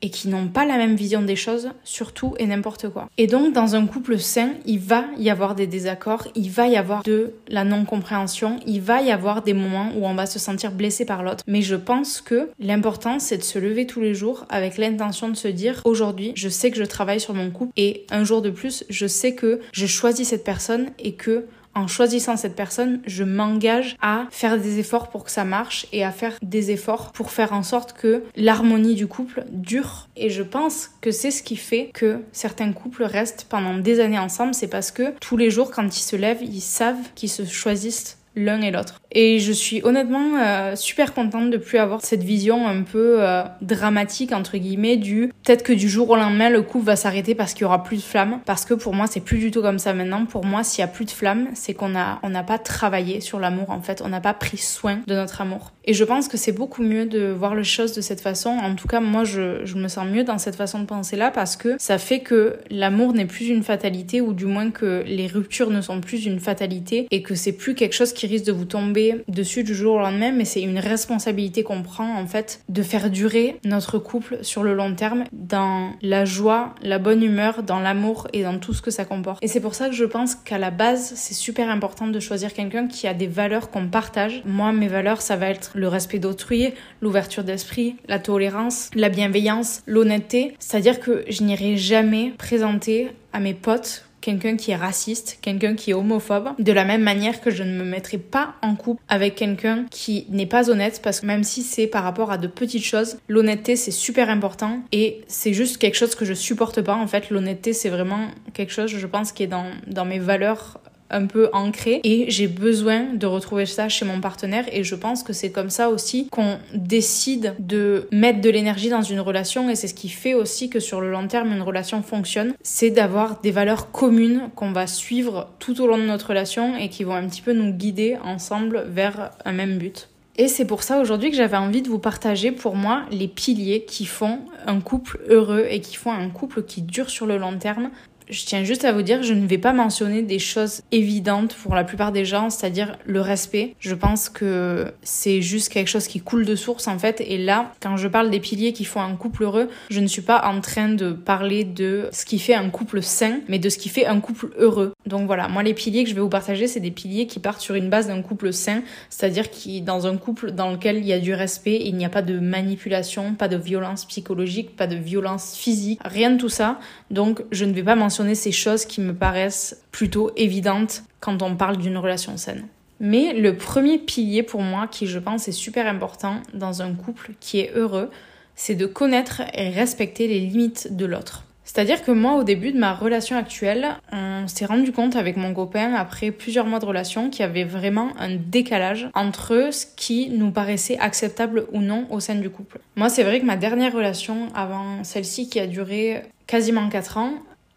et 0.01 0.09
qui 0.09 0.27
n'ont 0.27 0.47
pas 0.47 0.65
la 0.65 0.77
même 0.77 0.95
vision 0.95 1.21
des 1.21 1.35
choses 1.35 1.69
sur 1.83 2.13
tout 2.13 2.35
et 2.37 2.45
n'importe 2.45 2.89
quoi. 2.89 3.09
Et 3.17 3.27
donc 3.27 3.53
dans 3.53 3.75
un 3.75 3.85
couple 3.87 4.19
sain, 4.19 4.51
il 4.65 4.79
va 4.79 5.05
y 5.17 5.29
avoir 5.29 5.55
des 5.55 5.67
désaccords, 5.67 6.27
il 6.35 6.49
va 6.49 6.67
y 6.67 6.77
avoir 6.77 7.03
de 7.03 7.33
la 7.47 7.63
non-compréhension, 7.63 8.59
il 8.65 8.81
va 8.81 9.01
y 9.01 9.11
avoir 9.11 9.41
des 9.41 9.53
moments 9.53 9.91
où 9.95 10.05
on 10.05 10.15
va 10.15 10.25
se 10.25 10.39
sentir 10.39 10.71
blessé 10.71 11.05
par 11.05 11.23
l'autre. 11.23 11.43
Mais 11.47 11.61
je 11.61 11.75
pense 11.75 12.21
que 12.21 12.49
l'important 12.59 13.19
c'est 13.19 13.37
de 13.37 13.43
se 13.43 13.59
lever 13.59 13.87
tous 13.87 14.01
les 14.01 14.13
jours 14.13 14.45
avec 14.49 14.77
l'intention 14.77 15.29
de 15.29 15.35
se 15.35 15.47
dire 15.47 15.81
aujourd'hui, 15.85 16.33
je 16.35 16.49
sais 16.49 16.71
que 16.71 16.77
je 16.77 16.83
travaille 16.83 17.19
sur 17.19 17.33
mon 17.33 17.51
couple 17.51 17.71
et 17.77 18.05
un 18.11 18.23
jour 18.23 18.41
de 18.41 18.49
plus, 18.49 18.83
je 18.89 19.07
sais 19.07 19.33
que 19.35 19.61
je 19.71 19.85
choisis 19.85 20.29
cette 20.29 20.43
personne 20.43 20.87
et 20.99 21.13
que 21.13 21.45
en 21.77 21.87
choisissant 21.87 22.37
cette 22.37 22.55
personne, 22.55 23.01
je 23.05 23.23
m'engage 23.23 23.95
à 24.01 24.25
faire 24.31 24.59
des 24.59 24.79
efforts 24.79 25.09
pour 25.09 25.23
que 25.23 25.31
ça 25.31 25.45
marche 25.45 25.85
et 25.93 26.03
à 26.03 26.11
faire 26.11 26.33
des 26.41 26.71
efforts 26.71 27.11
pour 27.11 27.31
faire 27.31 27.53
en 27.53 27.63
sorte 27.63 27.93
que 27.93 28.23
l'harmonie 28.35 28.95
du 28.95 29.07
couple 29.07 29.45
dure. 29.51 30.07
Et 30.15 30.29
je 30.29 30.43
pense 30.43 30.89
que 31.01 31.11
c'est 31.11 31.31
ce 31.31 31.43
qui 31.43 31.55
fait 31.55 31.91
que 31.93 32.19
certains 32.31 32.73
couples 32.73 33.03
restent 33.03 33.45
pendant 33.47 33.77
des 33.77 33.99
années 33.99 34.19
ensemble, 34.19 34.55
c'est 34.55 34.67
parce 34.67 34.91
que 34.91 35.13
tous 35.19 35.37
les 35.37 35.51
jours, 35.51 35.71
quand 35.71 35.85
ils 35.85 36.01
se 36.01 36.15
lèvent, 36.15 36.43
ils 36.43 36.61
savent 36.61 36.95
qu'ils 37.15 37.29
se 37.29 37.45
choisissent 37.45 38.17
l'un 38.37 38.61
et 38.61 38.71
l'autre. 38.71 39.01
Et 39.11 39.39
je 39.39 39.51
suis 39.51 39.81
honnêtement 39.83 40.37
euh, 40.37 40.75
super 40.75 41.13
contente 41.13 41.49
de 41.49 41.57
plus 41.57 41.79
avoir 41.79 42.01
cette 42.01 42.23
vision 42.23 42.67
un 42.67 42.83
peu 42.83 43.17
euh, 43.21 43.43
dramatique 43.61 44.31
entre 44.31 44.57
guillemets 44.57 44.97
du 44.97 45.31
peut-être 45.43 45.63
que 45.63 45.73
du 45.73 45.89
jour 45.89 46.09
au 46.09 46.15
lendemain 46.15 46.49
le 46.49 46.61
couple 46.61 46.85
va 46.85 46.95
s'arrêter 46.95 47.33
parce 47.33 47.53
qu'il 47.53 47.63
y 47.63 47.65
aura 47.65 47.83
plus 47.83 47.97
de 47.97 48.01
flammes 48.01 48.39
parce 48.45 48.65
que 48.65 48.73
pour 48.73 48.93
moi 48.93 49.07
c'est 49.07 49.21
plus 49.21 49.39
du 49.39 49.49
tout 49.49 49.61
comme 49.61 49.79
ça 49.79 49.93
maintenant. 49.93 50.25
Pour 50.25 50.45
moi 50.45 50.63
s'il 50.63 50.81
y 50.81 50.83
a 50.83 50.87
plus 50.87 51.05
de 51.05 51.11
flammes, 51.11 51.47
c'est 51.55 51.73
qu'on 51.73 51.95
a 51.95 52.19
on 52.21 52.29
n'a 52.29 52.43
pas 52.43 52.59
travaillé 52.59 53.21
sur 53.21 53.39
l'amour 53.39 53.71
en 53.71 53.81
fait, 53.81 54.01
on 54.05 54.09
n'a 54.09 54.21
pas 54.21 54.33
pris 54.33 54.57
soin 54.57 54.99
de 55.07 55.15
notre 55.15 55.41
amour. 55.41 55.71
Et 55.85 55.93
je 55.93 56.03
pense 56.03 56.27
que 56.27 56.37
c'est 56.37 56.51
beaucoup 56.51 56.83
mieux 56.83 57.05
de 57.05 57.31
voir 57.31 57.55
les 57.55 57.63
choses 57.63 57.93
de 57.93 58.01
cette 58.01 58.19
façon. 58.21 58.49
En 58.49 58.75
tout 58.75 58.87
cas, 58.87 58.99
moi 58.99 59.23
je, 59.23 59.65
je 59.65 59.75
me 59.77 59.87
sens 59.87 60.05
mieux 60.05 60.25
dans 60.25 60.37
cette 60.37 60.57
façon 60.57 60.79
de 60.79 60.85
penser 60.85 61.15
là 61.15 61.31
parce 61.31 61.55
que 61.55 61.75
ça 61.79 61.97
fait 61.97 62.19
que 62.19 62.57
l'amour 62.69 63.13
n'est 63.13 63.25
plus 63.25 63.47
une 63.47 63.63
fatalité 63.63 64.21
ou 64.21 64.33
du 64.33 64.45
moins 64.45 64.69
que 64.69 65.03
les 65.07 65.27
ruptures 65.27 65.69
ne 65.69 65.81
sont 65.81 66.01
plus 66.01 66.25
une 66.25 66.39
fatalité 66.39 67.07
et 67.09 67.21
que 67.21 67.35
c'est 67.35 67.53
plus 67.53 67.73
quelque 67.73 67.93
chose 67.93 68.13
qui 68.13 68.26
risque 68.27 68.45
de 68.45 68.51
vous 68.51 68.65
tomber 68.65 69.23
dessus 69.27 69.63
du 69.63 69.73
jour 69.73 69.95
au 69.95 69.99
lendemain, 69.99 70.31
mais 70.31 70.45
c'est 70.45 70.61
une 70.61 70.79
responsabilité 70.79 71.63
qu'on 71.63 71.83
prend 71.83 72.17
en 72.17 72.27
fait 72.27 72.61
de 72.69 72.81
faire 72.81 73.09
durer 73.09 73.59
notre 73.65 73.97
couple 73.97 74.39
sur 74.41 74.63
le 74.63 74.73
long 74.73 74.93
terme 74.95 75.23
dans 75.31 75.91
la 76.01 76.25
joie, 76.25 76.75
la 76.81 76.99
bonne 76.99 77.23
humeur, 77.23 77.63
dans 77.63 77.79
l'amour 77.79 78.27
et 78.33 78.43
dans 78.43 78.59
tout 78.59 78.73
ce 78.73 78.81
que 78.81 78.91
ça 78.91 79.05
comporte. 79.05 79.43
Et 79.43 79.47
c'est 79.47 79.59
pour 79.59 79.75
ça 79.75 79.89
que 79.89 79.95
je 79.95 80.05
pense 80.05 80.35
qu'à 80.35 80.57
la 80.57 80.71
base, 80.71 81.13
c'est 81.15 81.33
super 81.33 81.69
important 81.69 82.07
de 82.07 82.19
choisir 82.19 82.53
quelqu'un 82.53 82.87
qui 82.87 83.07
a 83.07 83.13
des 83.13 83.27
valeurs 83.27 83.69
qu'on 83.69 83.87
partage. 83.87 84.41
Moi, 84.45 84.71
mes 84.71 84.87
valeurs, 84.87 85.21
ça 85.21 85.35
va 85.35 85.49
être 85.49 85.71
le 85.75 85.87
respect 85.87 86.19
d'autrui, 86.19 86.73
l'ouverture 87.01 87.43
d'esprit, 87.43 87.95
la 88.07 88.19
tolérance, 88.19 88.89
la 88.95 89.09
bienveillance, 89.09 89.81
l'honnêteté. 89.85 90.55
C'est-à-dire 90.59 90.99
que 90.99 91.25
je 91.29 91.43
n'irai 91.43 91.77
jamais 91.77 92.33
présenter 92.37 93.09
à 93.33 93.39
mes 93.39 93.53
potes 93.53 94.06
quelqu'un 94.27 94.57
qui 94.57 94.71
est 94.71 94.75
raciste, 94.75 95.37
quelqu'un 95.41 95.75
qui 95.75 95.91
est 95.91 95.93
homophobe, 95.93 96.49
de 96.59 96.73
la 96.73 96.83
même 96.83 97.01
manière 97.01 97.39
que 97.39 97.49
je 97.49 97.63
ne 97.63 97.71
me 97.71 97.85
mettrai 97.85 98.17
pas 98.17 98.55
en 98.61 98.75
couple 98.75 99.01
avec 99.07 99.35
quelqu'un 99.35 99.85
qui 99.89 100.27
n'est 100.29 100.45
pas 100.45 100.69
honnête, 100.69 100.99
parce 101.01 101.21
que 101.21 101.25
même 101.25 101.45
si 101.45 101.63
c'est 101.63 101.87
par 101.87 102.03
rapport 102.03 102.29
à 102.29 102.37
de 102.37 102.47
petites 102.47 102.83
choses, 102.83 103.19
l'honnêteté 103.29 103.77
c'est 103.77 103.91
super 103.91 104.29
important 104.29 104.81
et 104.91 105.21
c'est 105.27 105.53
juste 105.53 105.77
quelque 105.77 105.95
chose 105.95 106.13
que 106.13 106.25
je 106.25 106.33
supporte 106.33 106.81
pas. 106.81 106.95
En 106.95 107.07
fait, 107.07 107.29
l'honnêteté 107.29 107.71
c'est 107.71 107.87
vraiment 107.87 108.27
quelque 108.53 108.73
chose, 108.73 108.91
je 108.91 109.07
pense, 109.07 109.31
qui 109.31 109.43
est 109.43 109.47
dans, 109.47 109.71
dans 109.87 110.03
mes 110.03 110.19
valeurs 110.19 110.81
un 111.09 111.25
peu 111.25 111.49
ancré. 111.53 112.01
Et 112.03 112.29
j'ai 112.29 112.47
besoin 112.47 113.13
de 113.13 113.25
retrouver 113.25 113.65
ça 113.65 113.89
chez 113.89 114.05
mon 114.05 114.21
partenaire. 114.21 114.65
Et 114.71 114.83
je 114.83 114.95
pense 114.95 115.23
que 115.23 115.33
c'est 115.33 115.51
comme 115.51 115.69
ça 115.69 115.89
aussi 115.89 116.27
qu'on 116.29 116.57
décide 116.73 117.55
de 117.59 118.07
mettre 118.11 118.41
de 118.41 118.49
l'énergie 118.49 118.89
dans 118.89 119.01
une 119.01 119.19
relation. 119.19 119.69
Et 119.69 119.75
c'est 119.75 119.87
ce 119.87 119.93
qui 119.93 120.09
fait 120.09 120.33
aussi 120.33 120.69
que 120.69 120.79
sur 120.79 121.01
le 121.01 121.11
long 121.11 121.27
terme 121.27 121.51
une 121.51 121.61
relation 121.61 122.01
fonctionne, 122.01 122.53
c'est 122.61 122.89
d'avoir 122.89 123.41
des 123.41 123.51
valeurs 123.51 123.91
communes 123.91 124.49
qu'on 124.55 124.71
va 124.71 124.87
suivre 124.87 125.49
tout 125.59 125.81
au 125.81 125.87
long 125.87 125.97
de 125.97 126.03
notre 126.03 126.29
relation 126.29 126.75
et 126.75 126.89
qui 126.89 127.03
vont 127.03 127.15
un 127.15 127.27
petit 127.27 127.41
peu 127.41 127.53
nous 127.53 127.71
guider 127.71 128.17
ensemble 128.23 128.85
vers 128.89 129.31
un 129.45 129.51
même 129.51 129.77
but. 129.77 130.09
Et 130.39 130.47
c'est 130.47 130.65
pour 130.65 130.83
ça 130.83 130.99
aujourd'hui 130.99 131.31
que 131.31 131.35
j'avais 131.35 131.57
envie 131.57 131.81
de 131.81 131.89
vous 131.89 131.97
partager 131.97 132.51
pour 132.51 132.75
moi 132.75 133.05
les 133.09 133.27
piliers 133.27 133.85
qui 133.85 134.05
font 134.05 134.39
un 134.67 134.79
couple 134.81 135.19
heureux 135.29 135.65
et 135.67 135.81
qui 135.81 135.95
font 135.95 136.11
un 136.11 136.29
couple 136.29 136.61
qui 136.63 136.83
dure 136.83 137.09
sur 137.09 137.25
le 137.25 137.37
long 137.37 137.57
terme 137.57 137.89
je 138.29 138.45
tiens 138.45 138.63
juste 138.63 138.85
à 138.85 138.91
vous 138.91 139.01
dire, 139.01 139.23
je 139.23 139.33
ne 139.33 139.47
vais 139.47 139.57
pas 139.57 139.73
mentionner 139.73 140.21
des 140.21 140.39
choses 140.39 140.81
évidentes 140.91 141.55
pour 141.55 141.75
la 141.75 141.83
plupart 141.83 142.11
des 142.11 142.25
gens, 142.25 142.49
c'est-à-dire 142.49 142.97
le 143.05 143.21
respect. 143.21 143.75
Je 143.79 143.95
pense 143.95 144.29
que 144.29 144.91
c'est 145.01 145.41
juste 145.41 145.71
quelque 145.71 145.87
chose 145.87 146.07
qui 146.07 146.19
coule 146.19 146.45
de 146.45 146.55
source 146.55 146.87
en 146.87 146.99
fait. 146.99 147.21
Et 147.21 147.37
là, 147.37 147.73
quand 147.81 147.97
je 147.97 148.07
parle 148.07 148.29
des 148.29 148.39
piliers 148.39 148.73
qui 148.73 148.85
font 148.85 149.01
un 149.01 149.15
couple 149.15 149.43
heureux, 149.43 149.69
je 149.89 149.99
ne 149.99 150.07
suis 150.07 150.21
pas 150.21 150.45
en 150.45 150.61
train 150.61 150.89
de 150.89 151.11
parler 151.11 151.63
de 151.63 152.09
ce 152.11 152.25
qui 152.25 152.39
fait 152.39 152.53
un 152.53 152.69
couple 152.69 153.01
sain, 153.01 153.39
mais 153.47 153.59
de 153.59 153.69
ce 153.69 153.77
qui 153.77 153.89
fait 153.89 154.05
un 154.05 154.19
couple 154.19 154.49
heureux. 154.57 154.93
Donc 155.05 155.27
voilà, 155.27 155.47
moi 155.47 155.63
les 155.63 155.73
piliers 155.73 156.03
que 156.03 156.09
je 156.09 156.15
vais 156.15 156.21
vous 156.21 156.29
partager, 156.29 156.67
c'est 156.67 156.79
des 156.79 156.91
piliers 156.91 157.27
qui 157.27 157.39
partent 157.39 157.61
sur 157.61 157.75
une 157.75 157.89
base 157.89 158.07
d'un 158.07 158.21
couple 158.21 158.51
sain, 158.51 158.81
c'est-à-dire 159.09 159.49
qui 159.49 159.81
dans 159.81 160.07
un 160.07 160.17
couple 160.17 160.51
dans 160.51 160.71
lequel 160.71 160.97
il 160.97 161.05
y 161.05 161.13
a 161.13 161.19
du 161.19 161.33
respect, 161.33 161.81
il 161.85 161.95
n'y 161.95 162.05
a 162.05 162.09
pas 162.09 162.21
de 162.21 162.39
manipulation, 162.39 163.35
pas 163.35 163.47
de 163.47 163.57
violence 163.57 164.05
psychologique, 164.05 164.75
pas 164.75 164.87
de 164.87 164.95
violence 164.95 165.55
physique, 165.55 165.99
rien 166.03 166.31
de 166.31 166.37
tout 166.37 166.49
ça. 166.49 166.79
Donc 167.11 167.43
je 167.51 167.65
ne 167.65 167.71
vais 167.71 167.83
pas 167.83 167.95
mentionner 167.95 168.16
ces 168.35 168.51
choses 168.51 168.85
qui 168.85 169.01
me 169.01 169.13
paraissent 169.13 169.81
plutôt 169.91 170.31
évidentes 170.35 171.03
quand 171.19 171.41
on 171.41 171.55
parle 171.55 171.77
d'une 171.77 171.97
relation 171.97 172.37
saine. 172.37 172.67
Mais 172.99 173.33
le 173.33 173.57
premier 173.57 173.99
pilier 173.99 174.43
pour 174.43 174.61
moi 174.61 174.87
qui 174.87 175.07
je 175.07 175.19
pense 175.19 175.47
est 175.47 175.51
super 175.51 175.87
important 175.87 176.41
dans 176.53 176.81
un 176.81 176.93
couple 176.93 177.31
qui 177.39 177.59
est 177.59 177.71
heureux, 177.75 178.09
c'est 178.55 178.75
de 178.75 178.87
connaître 178.87 179.41
et 179.53 179.69
respecter 179.69 180.27
les 180.27 180.39
limites 180.39 180.95
de 180.95 181.05
l'autre. 181.05 181.43
C'est-à-dire 181.63 182.01
que 182.01 182.11
moi, 182.11 182.35
au 182.35 182.43
début 182.43 182.71
de 182.71 182.79
ma 182.79 182.93
relation 182.93 183.35
actuelle, 183.35 183.89
on 184.13 184.47
s'est 184.47 184.65
rendu 184.65 184.93
compte 184.93 185.17
avec 185.17 185.35
mon 185.35 185.53
copain, 185.53 185.93
après 185.95 186.31
plusieurs 186.31 186.65
mois 186.65 186.79
de 186.79 186.85
relation, 186.85 187.29
qu'il 187.29 187.41
y 187.41 187.43
avait 187.43 187.65
vraiment 187.65 188.13
un 188.17 188.35
décalage 188.35 189.09
entre 189.13 189.69
ce 189.73 189.85
qui 189.97 190.29
nous 190.29 190.51
paraissait 190.51 190.97
acceptable 190.97 191.67
ou 191.73 191.81
non 191.81 192.07
au 192.09 192.21
sein 192.21 192.35
du 192.35 192.49
couple. 192.49 192.79
Moi, 192.95 193.09
c'est 193.09 193.23
vrai 193.23 193.41
que 193.41 193.45
ma 193.45 193.57
dernière 193.57 193.93
relation, 193.93 194.47
avant 194.55 195.03
celle-ci 195.03 195.49
qui 195.49 195.59
a 195.59 195.67
duré 195.67 196.23
quasiment 196.47 196.87
4 196.87 197.17
ans, 197.17 197.33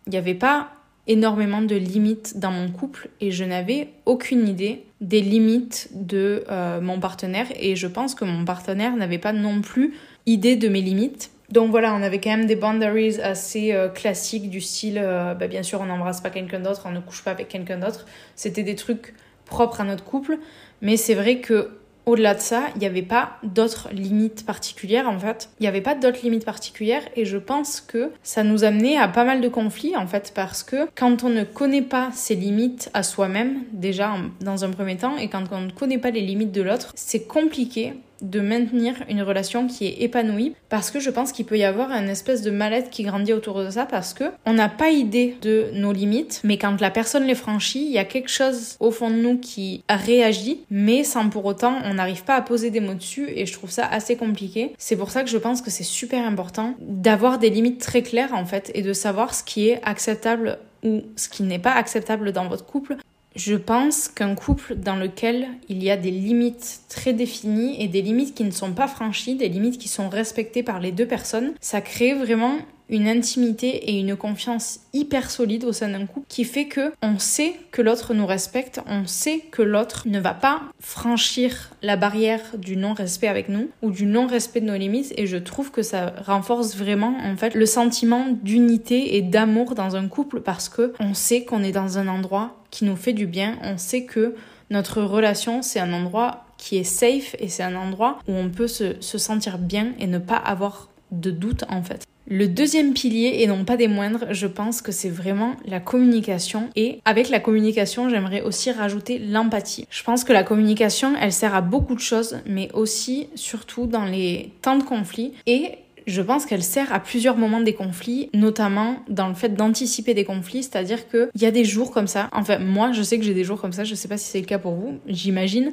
il 0.06 0.11
n'y 0.11 0.19
avait 0.19 0.35
pas 0.35 0.70
énormément 1.06 1.62
de 1.62 1.76
limites 1.76 2.38
dans 2.38 2.52
mon 2.52 2.70
couple 2.70 3.08
et 3.20 3.31
je 3.31 3.44
n'avais 3.44 3.88
aucune 4.06 4.47
idée 4.49 4.85
des 5.00 5.20
limites 5.20 5.88
de 5.93 6.44
euh, 6.50 6.81
mon 6.81 7.00
partenaire 7.00 7.47
et 7.56 7.75
je 7.75 7.87
pense 7.87 8.14
que 8.14 8.25
mon 8.25 8.44
partenaire 8.44 8.94
n'avait 8.97 9.19
pas 9.19 9.32
non 9.32 9.61
plus 9.61 9.94
idée 10.26 10.56
de 10.56 10.69
mes 10.69 10.82
limites. 10.82 11.31
Donc 11.50 11.70
voilà, 11.70 11.94
on 11.94 12.02
avait 12.02 12.20
quand 12.20 12.31
même 12.31 12.47
des 12.47 12.55
boundaries 12.55 13.20
assez 13.20 13.73
euh, 13.73 13.88
classiques 13.88 14.50
du 14.50 14.61
style, 14.61 15.00
euh, 15.02 15.35
bah, 15.35 15.49
bien 15.49 15.64
sûr 15.64 15.81
on 15.81 15.87
n'embrasse 15.87 16.20
pas 16.20 16.31
quelqu'un 16.31 16.61
d'autre, 16.61 16.82
on 16.85 16.93
ne 16.93 17.00
couche 17.00 17.25
pas 17.25 17.32
avec 17.32 17.49
quelqu'un 17.49 17.79
d'autre. 17.79 18.06
C'était 18.37 18.62
des 18.62 18.76
trucs 18.76 19.14
propres 19.47 19.81
à 19.81 19.85
notre 19.85 20.05
couple, 20.05 20.38
mais 20.81 20.97
c'est 20.97 21.14
vrai 21.14 21.41
que 21.41 21.70
au-delà 22.11 22.35
de 22.35 22.41
ça, 22.41 22.65
il 22.75 22.81
n'y 22.81 22.87
avait 22.87 23.03
pas 23.03 23.39
d'autres 23.43 23.89
limites 23.93 24.45
particulières 24.45 25.09
en 25.09 25.19
fait. 25.19 25.51
Il 25.59 25.62
n'y 25.62 25.69
avait 25.69 25.81
pas 25.81 25.95
d'autres 25.95 26.23
limites 26.23 26.45
particulières 26.45 27.03
et 27.17 27.25
je 27.25 27.39
pense 27.39 27.81
que 27.81 28.11
ça 28.23 28.43
nous 28.43 28.65
amenait 28.65 28.97
à 28.97 29.09
pas 29.09 29.25
mal 29.25 29.41
de 29.41 29.49
conflits 29.49 29.97
en 29.97 30.07
fait 30.07 30.33
parce 30.35 30.62
que 30.62 30.89
quand 30.95 31.25
on 31.25 31.29
ne 31.29 31.45
connaît 31.45 31.83
pas 31.83 32.11
ses 32.12 32.35
limites 32.35 32.90
à 32.95 33.02
soi-même 33.02 33.62
déjà 33.73 34.14
dans 34.40 34.64
un 34.64 34.71
premier 34.71 34.97
temps 34.97 35.17
et 35.17 35.29
quand 35.29 35.45
on 35.52 35.61
ne 35.62 35.71
connaît 35.71 35.99
pas 35.99 36.11
les 36.11 36.23
limites 36.23 36.52
de 36.52 36.62
l'autre, 36.62 36.93
c'est 36.95 37.26
compliqué 37.26 37.95
de 38.23 38.41
maintenir 38.41 38.95
une 39.09 39.23
relation 39.23 39.67
qui 39.67 39.87
est 39.87 40.03
épanouie 40.03 40.55
parce 40.69 40.91
que 40.91 41.00
je 41.00 41.11
pense 41.11 41.33
qu'il 41.33 41.47
peut 41.47 41.59
y 41.59 41.65
avoir 41.65 41.91
un 41.91 42.07
espèce 42.07 42.43
de 42.43 42.50
mal-être 42.50 42.91
qui 42.91 43.03
grandit 43.03 43.33
autour 43.33 43.62
de 43.62 43.71
ça 43.71 43.87
parce 43.87 44.15
que 44.15 44.25
on 44.47 44.53
n'a 44.53 44.69
pas 44.69 44.91
idée 44.91 45.37
de 45.43 45.71
nos 45.75 45.93
limites 45.93 46.41
mais 46.45 46.59
quand 46.59 46.81
la 46.81 46.91
personne 46.91 47.25
les 47.25 47.35
franchit 47.35 47.85
il 47.85 47.93
y 47.93 47.99
a 47.99 48.05
quelque 48.05 48.31
chose 48.31 48.77
au 48.81 48.91
fond 48.91 49.11
de 49.11 49.17
nous 49.17 49.39
qui 49.39 49.83
réagit 49.89 50.61
mais 50.71 51.05
sans 51.05 51.29
pour 51.29 51.45
autant 51.45 51.79
on 51.85 51.95
n'arrive 51.95 52.25
pas 52.25 52.37
à 52.37 52.43
poser 52.43 52.71
des 52.71 52.81
mots 52.81 52.95
dessus 52.95 53.29
et 53.35 53.47
je 53.47 53.53
trouve 53.53 53.71
ça 53.71 53.87
assez 53.87 54.17
compliqué. 54.17 54.73
C'est 54.79 54.97
pour 54.97 55.11
ça 55.11 55.23
que 55.23 55.31
je 55.31 55.39
pense 55.39 55.62
que 55.62 55.71
c'est 55.71 55.85
super 55.85 56.27
important 56.27 56.75
d'avoir 56.81 57.39
des 57.39 57.50
limites 57.50 57.81
très 57.81 58.03
claires 58.03 58.35
en 58.35 58.45
fait 58.45 58.71
et 58.75 58.83
de 58.83 58.93
savoir 58.93 59.35
ce 59.35 59.45
qui 59.45 59.69
est 59.69 59.81
acceptable 59.85 60.59
ou 60.83 61.03
ce 61.17 61.29
qui 61.29 61.43
n'est 61.43 61.59
pas 61.59 61.73
acceptable 61.73 62.33
dans 62.33 62.49
votre 62.49 62.65
couple 62.65 62.97
je 63.37 63.54
pense 63.54 64.08
qu'un 64.08 64.34
couple 64.34 64.75
dans 64.75 64.96
lequel 64.96 65.49
il 65.68 65.82
y 65.82 65.90
a 65.90 65.96
des 65.96 66.10
limites 66.10 66.80
très 66.88 67.12
définies 67.12 67.80
et 67.82 67.88
des 67.88 68.02
limites 68.02 68.34
qui 68.34 68.44
ne 68.44 68.50
sont 68.50 68.72
pas 68.72 68.88
franchies, 68.88 69.37
des 69.37 69.49
limites 69.49 69.78
qui 69.78 69.88
sont 69.88 70.08
respectées 70.08 70.62
par 70.62 70.80
les 70.80 70.92
deux 70.92 71.06
personnes, 71.06 71.52
ça 71.60 71.80
crée 71.80 72.14
vraiment 72.14 72.58
une 72.90 73.08
intimité 73.08 73.68
et 73.90 74.00
une 74.00 74.16
confiance 74.16 74.80
hyper 74.92 75.30
solide 75.30 75.64
au 75.64 75.72
sein 75.72 75.88
d'un 75.88 76.06
couple 76.06 76.26
qui 76.28 76.44
fait 76.44 76.66
que 76.66 76.92
on 77.02 77.18
sait 77.18 77.54
que 77.70 77.82
l'autre 77.82 78.14
nous 78.14 78.26
respecte, 78.26 78.80
on 78.87 79.06
sait 79.06 79.44
que 79.52 79.62
l'autre 79.62 80.02
ne 80.06 80.18
va 80.18 80.34
pas 80.34 80.62
franchir 80.80 81.70
la 81.82 81.96
barrière 81.96 82.40
du 82.58 82.76
non-respect 82.76 83.28
avec 83.28 83.49
nous 83.49 83.70
ou 83.82 83.92
du 83.92 84.06
non-respect 84.06 84.60
de 84.60 84.66
nos 84.66 84.76
limites 84.76 85.14
et 85.16 85.26
je 85.26 85.37
trouve 85.37 85.70
que 85.70 85.82
ça 85.82 86.14
renforce 86.26 86.76
vraiment 86.76 87.16
en 87.22 87.37
fait 87.37 87.54
le 87.54 87.66
sentiment 87.66 88.26
d'unité 88.42 89.16
et 89.16 89.22
d'amour 89.22 89.76
dans 89.76 89.94
un 89.94 90.08
couple 90.08 90.40
parce 90.40 90.68
que 90.68 90.92
on 90.99 91.14
sait 91.14 91.44
qu'on 91.44 91.62
est 91.62 91.72
dans 91.72 91.96
un 91.99 92.08
endroit 92.08 92.60
qui 92.71 92.85
nous 92.85 92.97
fait 92.97 93.12
du 93.12 93.27
bien, 93.27 93.59
on 93.62 93.79
sait 93.79 94.05
que 94.05 94.35
notre 94.71 95.03
relation 95.03 95.62
c'est 95.62 95.81
un 95.81 95.93
endroit 95.93 96.45
qui 96.57 96.77
est 96.77 96.85
safe 96.85 97.35
et 97.39 97.49
c'est 97.49 97.62
un 97.62 97.77
endroit 97.77 98.19
où 98.29 98.33
on 98.33 98.50
peut 98.50 98.69
se, 98.69 98.97
se 99.00 99.19
sentir 99.19 99.59
bien 99.59 99.93
et 99.99 100.07
ne 100.07 100.19
pas 100.19 100.37
avoir 100.37 100.89
de 101.11 101.31
doute 101.31 101.65
en 101.69 101.83
fait. 101.83 102.07
Le 102.33 102.47
deuxième 102.47 102.93
pilier, 102.93 103.41
et 103.41 103.49
non 103.49 103.65
pas 103.65 103.77
des 103.77 103.89
moindres, 103.89 104.27
je 104.31 104.47
pense 104.47 104.83
que 104.83 104.93
c'est 104.93 105.09
vraiment 105.09 105.57
la 105.67 105.81
communication. 105.81 106.71
Et 106.77 107.00
avec 107.05 107.29
la 107.29 107.41
communication, 107.41 108.09
j'aimerais 108.09 108.43
aussi 108.43 108.71
rajouter 108.71 109.19
l'empathie. 109.19 109.85
Je 109.91 110.05
pense 110.05 110.23
que 110.23 110.33
la 110.33 110.45
communication, 110.45 111.15
elle 111.21 111.33
sert 111.33 111.57
à 111.57 111.61
beaucoup 111.61 111.97
de 111.97 112.00
choses, 112.00 112.39
mais 112.47 112.71
aussi, 112.73 113.29
surtout 113.35 113.87
dans 113.87 114.05
les 114.05 114.53
temps 114.62 114.77
de 114.77 114.85
conflit. 114.85 115.33
Et 115.47 115.73
je 116.07 116.23
pense 116.23 116.47
qu'elle 116.47 116.62
sert 116.62 116.92
à 116.92 117.00
plusieurs 117.00 117.37
moments 117.37 117.61
des 117.61 117.75
conflits, 117.75 118.30
notamment 118.35 118.97
dans 119.09 119.28
le 119.28 119.35
fait 119.35 119.50
d'anticiper 119.50 120.14
des 120.14 120.25
conflits, 120.25 120.62
c'est-à-dire 120.62 121.09
qu'il 121.09 121.28
y 121.40 121.47
a 121.47 121.50
des 121.50 121.64
jours 121.64 121.90
comme 121.90 122.07
ça. 122.07 122.28
Enfin, 122.33 122.59
moi, 122.59 122.92
je 122.92 123.02
sais 123.02 123.19
que 123.19 123.25
j'ai 123.25 123.35
des 123.35 123.45
jours 123.45 123.61
comme 123.61 123.73
ça, 123.73 123.85
je 123.85 123.95
sais 123.95 124.09
pas 124.09 124.16
si 124.16 124.26
c'est 124.26 124.40
le 124.40 124.47
cas 124.47 124.59
pour 124.59 124.75
vous, 124.75 124.99
j'imagine. 125.07 125.73